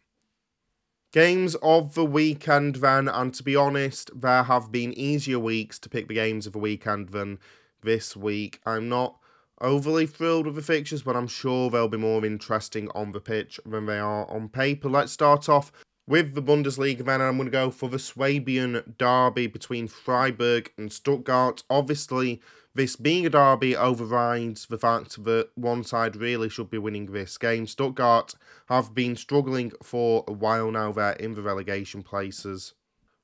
[1.12, 5.90] Games of the weekend, then, and to be honest, there have been easier weeks to
[5.90, 7.38] pick the games of the weekend than
[7.82, 8.62] this week.
[8.66, 9.18] I'm not
[9.60, 13.60] overly thrilled with the fixtures, but I'm sure they'll be more interesting on the pitch
[13.66, 14.88] than they are on paper.
[14.88, 15.74] Let's start off
[16.08, 20.94] with the Bundesliga, then I'm going to go for the Swabian derby between Freiburg and
[20.94, 21.64] Stuttgart.
[21.70, 22.42] Obviously,
[22.74, 27.38] this being a derby overrides the fact that one side really should be winning this
[27.38, 27.68] game.
[27.68, 28.36] Stuttgart
[28.68, 30.92] have been struggling for a while now.
[30.92, 32.74] They're in the relegation places.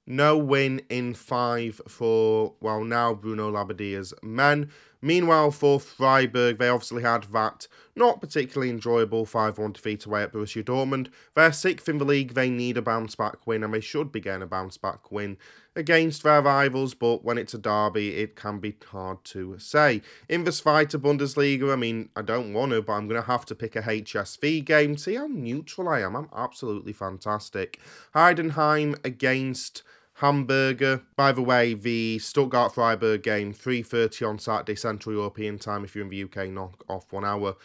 [0.06, 4.70] No win in five for, well, now Bruno Labbadia's men.
[5.02, 10.34] Meanwhile, for Freiburg, they obviously had that not particularly enjoyable 5 1 defeat away at
[10.34, 11.10] Borussia Dortmund.
[11.34, 14.20] They're sixth in the league, they need a bounce back win, and they should be
[14.20, 15.38] getting a bounce back win
[15.78, 20.02] against their rivals, but when it's a derby, it can be hard to say.
[20.28, 23.28] In this the Zweite Bundesliga, I mean, I don't want to, but I'm going to
[23.28, 24.98] have to pick a HSV game.
[24.98, 26.16] See how neutral I am.
[26.16, 27.80] I'm absolutely fantastic.
[28.16, 29.84] Heidenheim against.
[30.18, 31.04] Hamburger.
[31.16, 36.06] By the way, the Stuttgart Freiburg game, 3.30 on Saturday Central European time if you're
[36.06, 37.56] in the UK, knock off one hour.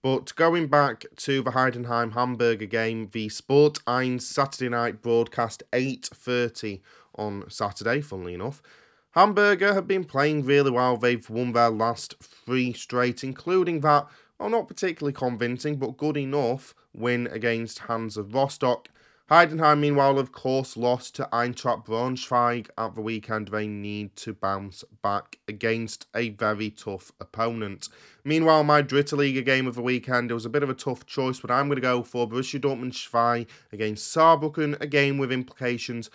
[0.00, 6.80] But going back to the Heidenheim Hamburger game, the Sport 1 Saturday night broadcast 8.30
[7.16, 8.62] on Saturday, funnily enough.
[9.10, 10.96] Hamburger have been playing really well.
[10.96, 14.06] They've won their last three straight, including that,
[14.38, 18.88] well, not particularly convincing, but good enough win against Hansa Rostock.
[19.30, 23.48] Heidenheim, meanwhile, of course, lost to Eintracht Braunschweig at the weekend.
[23.48, 27.90] They need to bounce back against a very tough opponent.
[28.24, 31.40] Meanwhile, my Dritte game of the weekend, it was a bit of a tough choice,
[31.40, 36.08] but I'm going to go for Borussia Dortmund Zwei against Saarbrücken, a game with implications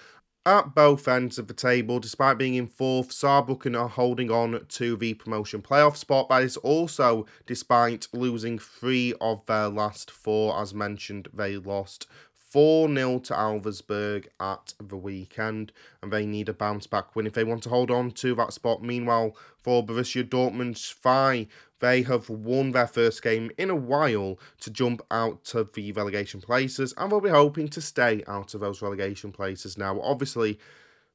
[0.46, 4.98] at both ends of the table, despite being in fourth, Saarbrücken are holding on to
[4.98, 6.28] the promotion playoff spot.
[6.28, 10.60] But it's also despite losing three of their last four.
[10.60, 12.08] As mentioned, they lost
[12.54, 15.72] 4 0 to Elversberg at the weekend,
[16.04, 18.54] and they need a bounce back win if they want to hold on to that
[18.54, 18.84] spot.
[18.84, 21.48] Meanwhile, for Borussia Dortmund, Zwei,
[21.80, 26.42] they have won their first game in a while to jump out to the relegation
[26.42, 30.00] places, and they'll be hoping to stay out of those relegation places now.
[30.00, 30.60] Obviously,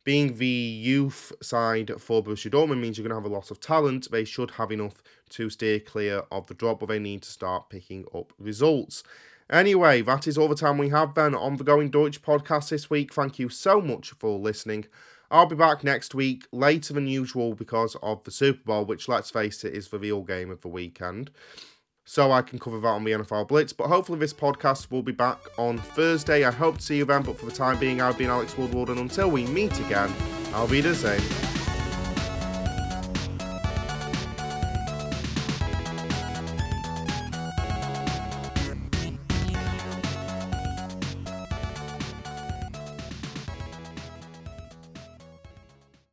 [0.02, 3.60] being the youth side for Borussia Dortmund means you're going to have a lot of
[3.60, 4.10] talent.
[4.10, 7.70] They should have enough to steer clear of the drop, but they need to start
[7.70, 9.05] picking up results.
[9.50, 12.90] Anyway, that is all the time we have then on the Going Deutsch podcast this
[12.90, 13.14] week.
[13.14, 14.86] Thank you so much for listening.
[15.30, 19.30] I'll be back next week, later than usual because of the Super Bowl, which, let's
[19.30, 21.30] face it, is the real game of the weekend.
[22.04, 23.74] So I can cover that on the NFL Blitz.
[23.74, 26.44] But hopefully, this podcast will be back on Thursday.
[26.44, 27.22] I hope to see you then.
[27.22, 30.14] But for the time being, I've been Alex Woodward, and until we meet again,
[30.54, 31.57] I'll be the same.